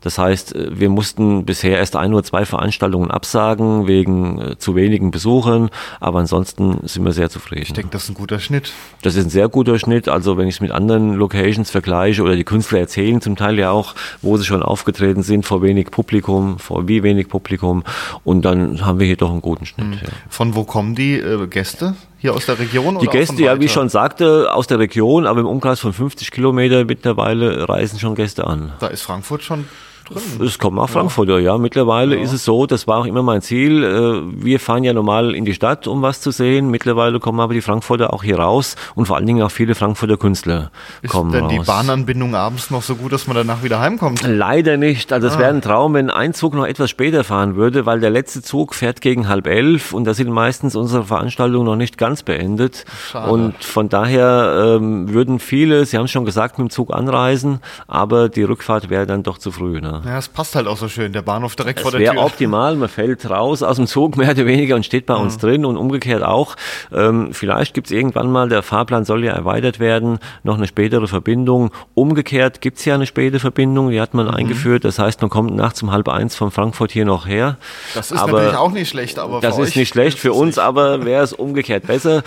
Das 0.04 0.18
heißt, 0.18 0.56
äh, 0.56 0.80
wir 0.80 0.90
mussten 0.90 1.46
bisher 1.46 1.78
erst 1.78 1.96
ein 1.96 2.14
oder 2.14 2.24
zwei 2.24 2.46
Veranstaltungen 2.46 3.10
absagen 3.10 3.88
wegen 3.88 4.40
äh, 4.40 4.58
zu 4.58 4.76
wenigen 4.76 5.12
Besuchern, 5.12 5.70
aber 6.00 6.20
ansonsten 6.20 6.80
sind 6.84 7.04
wir 7.06 7.14
sehr 7.14 7.30
zufrieden. 7.30 7.64
Ich 7.64 7.74
denke, 7.74 7.92
das 7.92 8.04
ist 8.04 8.10
ein 8.10 8.16
guter 8.16 8.40
Schnitt. 8.40 8.74
Das 9.02 9.16
ist 9.16 9.26
ein 9.26 9.30
sehr 9.30 9.48
guter 9.50 9.80
Schnitt. 9.80 10.10
Also 10.10 10.38
wenn 10.38 10.48
ich 10.48 10.56
es 10.56 10.62
mit 10.62 10.72
anderen 10.72 11.14
Locations 11.14 11.72
vergleiche 11.72 12.22
oder 12.22 12.36
die 12.36 12.44
Künstler 12.44 12.80
erzählen 12.80 13.22
zum 13.22 13.36
Teil 13.36 13.58
ja 13.58 13.72
auch, 13.72 13.96
wo 14.22 14.38
sie 14.38 14.46
schon 14.46 14.62
aufgetreten 14.62 15.24
sind, 15.24 15.46
vor 15.46 15.62
wenig 15.62 15.90
Publikum, 15.90 16.60
vor 16.60 16.88
wie 16.88 17.02
wenig 17.02 17.30
Publikum 17.30 17.84
und 18.24 18.44
dann 18.44 18.86
haben 18.86 19.00
wir 19.00 19.08
hier 19.08 19.18
doch 19.18 19.32
einen 19.32 19.42
guten 19.42 19.66
Schnitt. 19.66 19.88
Mhm. 19.88 19.94
Ja. 19.94 20.10
Von 20.30 20.56
wo 20.56 20.66
kommen 20.66 20.96
die 20.96 21.16
äh, 21.16 21.48
Gäste? 21.48 21.96
Hier 22.18 22.34
aus 22.34 22.46
der 22.46 22.58
Region? 22.58 23.00
Die 23.00 23.08
Gäste, 23.08 23.42
ja, 23.44 23.60
wie 23.60 23.66
ich 23.66 23.74
schon 23.74 23.90
sagte, 23.90 24.54
aus 24.54 24.68
der 24.68 24.80
Region, 24.80 25.26
aber 25.26 25.42
im 25.42 25.46
Umkreis 25.46 25.82
von 25.82 25.92
50 25.92 26.32
Kilometer 26.32 26.86
mittlerweile 26.86 27.68
reisen 27.68 28.00
schon 28.00 28.16
Gäste 28.16 28.48
an. 28.48 28.72
Da 28.80 28.88
ist 28.88 29.02
Frankfurt 29.02 29.44
schon 29.44 29.66
drin. 30.04 30.46
Es 30.46 30.60
kommen 30.60 30.80
auch 30.80 30.90
Frankfurter, 30.90 31.40
ja. 31.40 31.58
Mittlerweile 31.58 32.16
ja. 32.16 32.24
ist 32.24 32.34
es 32.34 32.46
so, 32.46 32.66
das 32.66 32.88
war 32.88 33.00
auch 33.00 33.06
immer 33.06 33.24
mein 33.24 33.42
Ziel. 33.42 33.84
Äh, 33.84 34.44
wir 34.44 34.60
fahren 34.60 34.84
ja 34.84 34.94
normal 34.94 35.36
in 35.36 35.46
die 35.46 35.54
Stadt, 35.54 35.88
um 35.88 36.02
was 36.02 36.22
zu 36.22 36.32
sehen. 36.32 36.70
Mittlerweile 36.70 37.20
kommen 37.20 37.40
aber 37.40 37.54
die 37.54 37.62
Frankfurter 37.62 38.14
auch 38.14 38.24
hier 38.24 38.40
raus 38.40 38.76
und 38.96 39.06
vor 39.06 39.16
allen 39.16 39.26
Dingen 39.26 39.42
auch 39.42 39.52
viele 39.52 39.76
Frankfurter 39.76 40.18
Künstler 40.18 40.72
ist 41.02 41.12
kommen 41.12 41.32
denn 41.32 41.50
die 41.50 41.60
Bahnanbindung 41.60 42.36
abends 42.36 42.72
noch 42.72 42.84
so 42.84 42.96
gut, 42.96 43.12
dass 43.12 43.28
man 43.28 43.36
danach 43.36 43.64
wieder 43.64 43.80
heimkommt? 43.80 44.22
Leider 44.26 44.78
nicht. 44.78 45.12
Also 45.14 45.28
es 45.28 45.36
ah. 45.36 45.40
wäre 45.40 45.50
ein 45.50 45.62
Traum, 45.62 45.94
wenn 45.94 46.10
ein 46.10 46.34
Zug 46.34 46.54
noch 46.54 46.66
etwas 46.66 46.90
später 46.90 47.24
fahren 47.24 47.56
würde, 47.56 47.86
weil 47.86 48.00
der 48.00 48.10
letzte 48.10 48.42
Zug 48.42 48.76
fährt 48.76 49.02
gegen 49.02 49.28
halb 49.28 49.48
elf 49.48 49.94
und 49.94 50.06
da 50.06 50.14
sind 50.14 50.30
meistens 50.30 50.76
unsere 50.76 51.06
Veranstaltungen 51.06 51.66
noch 51.66 51.76
nicht 51.76 51.98
ganz 51.98 52.24
beendet. 52.24 52.86
Schade. 53.12 53.32
Und 53.32 53.64
von 53.64 53.90
daher 53.90 54.78
ähm, 54.78 55.14
würden 55.14 55.40
viele, 55.40 55.86
Sie 55.86 55.98
haben 55.98 56.06
es 56.06 56.12
schon 56.12 56.26
gesagt, 56.26 56.58
mit 56.58 56.70
dem 56.70 56.72
Zug 56.72 56.94
anreisen, 56.94 57.60
aber 57.88 58.30
die 58.30 58.44
Rückfahrt 58.44 58.90
wäre 58.90 59.06
dann 59.06 59.24
doch 59.24 59.38
zu 59.38 59.52
früh. 59.52 59.82
Ne? 59.82 60.02
Ja, 60.06 60.18
es 60.18 60.28
passt 60.28 60.56
halt 60.56 60.68
auch 60.68 60.78
so 60.78 60.90
schön, 60.90 61.14
der 61.14 61.22
Bahnhof 61.22 61.56
direkt 61.56 61.80
es 61.80 61.84
vor 61.84 61.92
der 61.92 62.02
Tür. 62.02 62.14
wäre 62.14 62.26
optimal, 62.26 62.76
man 62.76 62.90
fällt 62.90 63.30
raus 63.30 63.64
aus 63.64 63.78
dem 63.78 63.88
Zug 63.88 64.18
mehr 64.18 64.32
oder 64.32 64.46
weniger 64.46 64.76
und 64.76 64.86
steht 64.86 65.06
bei 65.06 65.16
uns 65.16 65.38
drin 65.38 65.66
und 65.66 65.78
umgekehrt 65.78 66.24
auch. 66.24 66.56
Ähm, 66.92 67.30
vielleicht 67.34 67.74
gibt 67.74 67.88
es 67.88 67.92
irgendwann 67.92 68.32
mal, 68.32 68.50
der 68.50 68.64
Fahrplan 68.64 69.06
soll 69.06 69.24
ja 69.24 69.32
erweitert 69.32 69.80
werden, 69.80 70.20
noch 70.44 70.58
eine 70.58 70.68
spätere 70.68 71.08
Verbindung. 71.08 71.72
Umgekehrt 71.94 72.60
gibt 72.60 72.80
es 72.80 72.86
ja 72.86 72.96
eine 72.96 73.06
späte 73.06 73.40
Verbindung, 73.40 73.92
die 73.92 74.02
hat 74.02 74.14
man 74.14 74.28
mhm. 74.28 74.34
eingeführt. 74.34 74.84
Das 74.84 75.00
heißt, 75.00 75.22
man 75.22 75.30
kommt 75.30 75.56
nachts 75.56 75.82
um 75.82 75.92
halb 75.92 76.10
eins 76.10 76.36
von 76.36 76.52
Frankfurt 76.52 76.92
hier 76.92 77.06
noch 77.06 77.26
her. 77.26 77.58
Das 77.94 78.12
ist 78.12 78.20
aber 78.20 78.34
natürlich 78.34 78.58
auch 78.58 78.72
nicht 78.72 78.90
schlecht, 78.90 79.20
aber 79.20 79.40
Das 79.40 79.58
ist 79.58 79.76
nicht 79.76 79.90
schlecht, 79.90 80.20
für 80.20 80.34
uns 80.34 80.58
aber 80.58 81.06
wäre 81.06 81.24
es 81.24 81.34
umgekehrt 81.34 81.88
besser. 81.88 82.24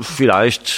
Vielleicht 0.00 0.68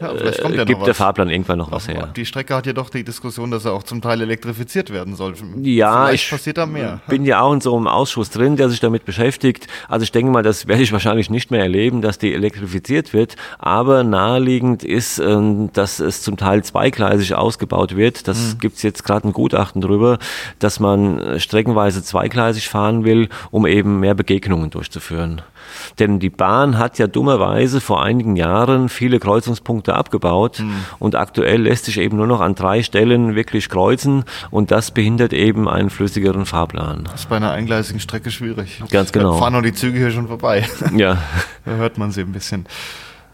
ja, 0.00 0.14
vielleicht 0.14 0.40
kommt 0.42 0.56
äh, 0.58 0.64
gibt 0.64 0.86
der 0.86 0.94
Fahrplan 0.94 1.30
irgendwann 1.30 1.58
noch 1.58 1.70
was 1.70 1.88
her. 1.88 2.12
Die 2.16 2.26
Strecke 2.26 2.54
hat 2.54 2.66
ja 2.66 2.72
doch 2.72 2.90
die 2.90 3.04
Diskussion, 3.04 3.50
dass 3.50 3.64
er 3.64 3.72
auch 3.72 3.82
zum 3.82 4.00
Teil 4.02 4.20
elektrifiziert 4.20 4.90
werden 4.92 5.14
soll 5.16 5.34
Ja, 5.62 6.06
Vielleicht 6.06 6.24
ich 6.24 6.30
passiert 6.30 6.58
da 6.58 6.66
mehr. 6.66 7.00
bin 7.08 7.24
ja 7.24 7.40
auch 7.40 7.52
in 7.52 7.60
so 7.60 7.76
einem 7.76 7.86
Ausschuss 7.86 8.30
drin, 8.30 8.56
der 8.56 8.68
sich 8.68 8.80
damit 8.80 9.04
beschäftigt. 9.04 9.66
Also 9.88 10.02
ich 10.04 10.12
denke 10.12 10.30
mal, 10.32 10.42
das 10.42 10.66
werde 10.66 10.82
ich 10.82 10.92
wahrscheinlich 10.92 11.30
nicht 11.30 11.50
mehr 11.50 11.60
erleben, 11.62 12.02
dass 12.02 12.18
die 12.18 12.32
elektrifiziert 12.34 13.12
wird. 13.12 13.36
Aber 13.58 14.04
naheliegend 14.04 14.84
ist, 14.84 15.18
ähm, 15.18 15.70
dass 15.72 15.98
es 16.00 16.22
zum 16.22 16.36
Teil 16.36 16.62
zweigleisig 16.64 17.34
ausgebaut 17.34 17.96
wird. 17.96 18.28
Das 18.28 18.54
Mhm. 18.54 18.58
gibt's 18.58 18.82
jetzt 18.82 19.04
gerade 19.04 19.28
ein 19.28 19.32
Gutachten 19.32 19.80
drüber, 19.80 20.18
dass 20.58 20.80
man 20.80 21.18
äh, 21.20 21.40
streckenweise 21.40 22.02
zweigleisig 22.02 22.68
fahren 22.68 23.04
will, 23.04 23.28
um 23.50 23.66
eben 23.66 24.00
mehr 24.00 24.14
Begegnungen 24.14 24.70
durchzuführen. 24.70 25.42
Denn 25.98 26.18
die 26.20 26.30
Bahn 26.30 26.78
hat 26.78 26.98
ja 26.98 27.06
dummerweise 27.06 27.80
vor 27.80 28.02
einigen 28.02 28.36
Jahren 28.36 28.88
viele 28.88 29.18
Kreuzungspunkte 29.18 29.94
abgebaut 29.94 30.60
Mhm. 30.60 30.72
und 30.98 31.14
aktuell 31.14 31.62
lässt 31.62 31.84
sich 31.86 31.98
eben 31.98 32.16
nur 32.16 32.26
noch 32.26 32.40
an 32.40 32.54
drei 32.54 32.82
Stellen 32.82 33.34
wirklich 33.34 33.68
kreuzen 33.68 34.24
und 34.50 34.70
das 34.70 34.90
behindert 34.90 35.32
eben 35.32 35.68
einen 35.68 35.90
flüssigeren 35.90 36.46
Fahrplan. 36.46 37.04
Das 37.10 37.20
ist 37.22 37.28
bei 37.28 37.36
einer 37.36 37.50
eingleisigen 37.52 38.00
Strecke 38.00 38.30
schwierig. 38.30 38.82
Ganz 38.90 39.12
genau. 39.12 39.32
Da 39.32 39.38
fahren 39.38 39.52
noch 39.54 39.62
die 39.62 39.72
Züge 39.74 39.98
hier 39.98 40.10
schon 40.10 40.28
vorbei. 40.28 40.66
Ja, 40.96 41.18
Da 41.64 41.72
hört 41.72 41.98
man 41.98 42.10
sie 42.12 42.22
ein 42.22 42.32
bisschen. 42.32 42.66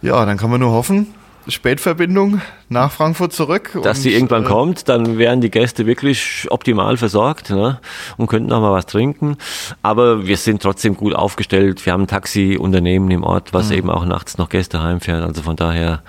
Ja, 0.03 0.25
dann 0.27 0.37
kann 0.37 0.51
man 0.51 0.61
nur 0.61 0.73
hoffen, 0.73 1.07
Spätverbindung 1.49 2.41
nach 2.69 2.91
Frankfurt 2.93 3.33
zurück. 3.33 3.79
dass 3.83 4.03
sie 4.03 4.13
irgendwann 4.15 4.45
äh, 4.45 4.49
kommt, 4.49 4.89
dann 4.89 5.19
wären 5.19 5.41
die 5.41 5.51
Gäste 5.51 5.87
wirklich 5.87 6.47
optimal 6.51 6.97
versorgt 6.97 7.51
ne? 7.51 7.81
und 8.17 8.27
könnten 8.29 8.53
auch 8.53 8.61
mal 8.61 8.73
was 8.73 8.87
trinken. 8.87 9.37
Aber 9.83 10.27
wir 10.27 10.37
sind 10.37 10.63
trotzdem 10.63 10.97
gut 10.97 11.15
aufgestellt. 11.15 11.85
Wir 11.85 11.93
haben 11.93 12.03
ein 12.05 12.07
Taxiunternehmen 12.09 13.11
im 13.11 13.23
Ort, 13.25 13.53
was 13.53 13.69
Mhm. 13.71 13.77
eben 13.77 13.91
auch 13.91 14.05
nachts 14.05 14.39
noch 14.39 14.49
Gäste 14.49 14.83
heimfährt. 14.83 15.23
Also 15.23 15.43
von 15.43 15.57
daher 15.57 16.03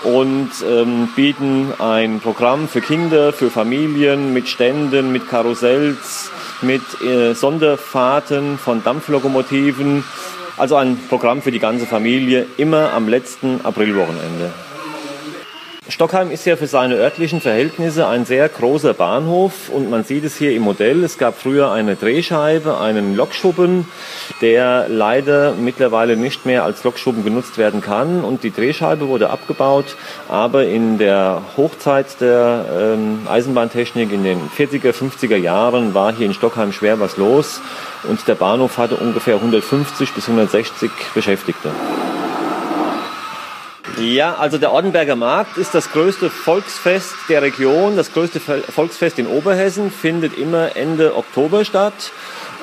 und 0.04 0.48
ähm, 0.66 1.10
bieten 1.14 1.74
ein 1.78 2.18
Programm 2.20 2.66
für 2.66 2.80
Kinder, 2.80 3.34
für 3.34 3.50
Familien 3.50 4.32
mit 4.32 4.48
Ständen, 4.48 5.12
mit 5.12 5.28
Karussells, 5.28 6.30
mit 6.62 6.80
äh, 7.02 7.34
Sonderfahrten 7.34 8.56
von 8.56 8.82
Dampflokomotiven. 8.82 10.02
Also 10.56 10.76
ein 10.76 10.98
Programm 11.10 11.42
für 11.42 11.50
die 11.50 11.58
ganze 11.58 11.84
Familie, 11.84 12.46
immer 12.56 12.94
am 12.94 13.06
letzten 13.06 13.60
Aprilwochenende. 13.64 14.50
Stockheim 15.90 16.31
ist 16.31 16.46
ja 16.46 16.57
für 16.57 16.66
seine 16.66 16.94
örtlichen 16.96 17.40
Verhältnisse 17.40 18.07
ein 18.07 18.24
sehr 18.24 18.48
großer 18.48 18.94
Bahnhof 18.94 19.68
und 19.70 19.90
man 19.90 20.05
sieht 20.05 20.24
es 20.24 20.37
hier 20.37 20.53
im 20.55 20.62
Modell. 20.62 21.03
Es 21.03 21.18
gab 21.18 21.37
früher 21.37 21.72
eine 21.72 21.96
Drehscheibe, 21.96 22.79
einen 22.79 23.16
Lokschuppen, 23.16 23.87
der 24.40 24.88
leider 24.88 25.55
mittlerweile 25.55 26.16
nicht 26.16 26.46
mehr 26.46 26.64
als 26.64 26.85
Lokschuppen 26.85 27.24
genutzt 27.24 27.59
werden 27.59 27.81
kann 27.81 28.22
und 28.22 28.44
die 28.44 28.53
Drehscheibe 28.53 29.09
wurde 29.09 29.31
abgebaut, 29.31 29.96
aber 30.29 30.64
in 30.64 30.98
der 30.98 31.42
Hochzeit 31.57 32.20
der 32.20 32.66
ähm, 32.79 33.26
Eisenbahntechnik 33.29 34.12
in 34.12 34.22
den 34.22 34.40
40er, 34.57 34.92
50er 34.92 35.37
Jahren 35.37 35.94
war 35.94 36.12
hier 36.14 36.26
in 36.26 36.35
Stockheim 36.35 36.72
schwer 36.72 37.00
was 37.00 37.16
los 37.16 37.61
und 38.05 38.26
der 38.29 38.35
Bahnhof 38.35 38.79
hatte 38.79 38.96
ungefähr 38.96 39.37
150 39.37 40.12
bis 40.12 40.29
160 40.29 40.90
Beschäftigte. 41.14 41.70
Ja, 44.00 44.36
also 44.36 44.56
der 44.56 44.72
Ortenberger 44.72 45.14
Markt 45.14 45.58
ist 45.58 45.74
das 45.74 45.92
größte 45.92 46.30
Volksfest 46.30 47.14
der 47.28 47.42
Region. 47.42 47.96
Das 47.96 48.14
größte 48.14 48.40
Volksfest 48.40 49.18
in 49.18 49.26
Oberhessen 49.26 49.90
findet 49.90 50.38
immer 50.38 50.74
Ende 50.74 51.14
Oktober 51.14 51.66
statt. 51.66 52.10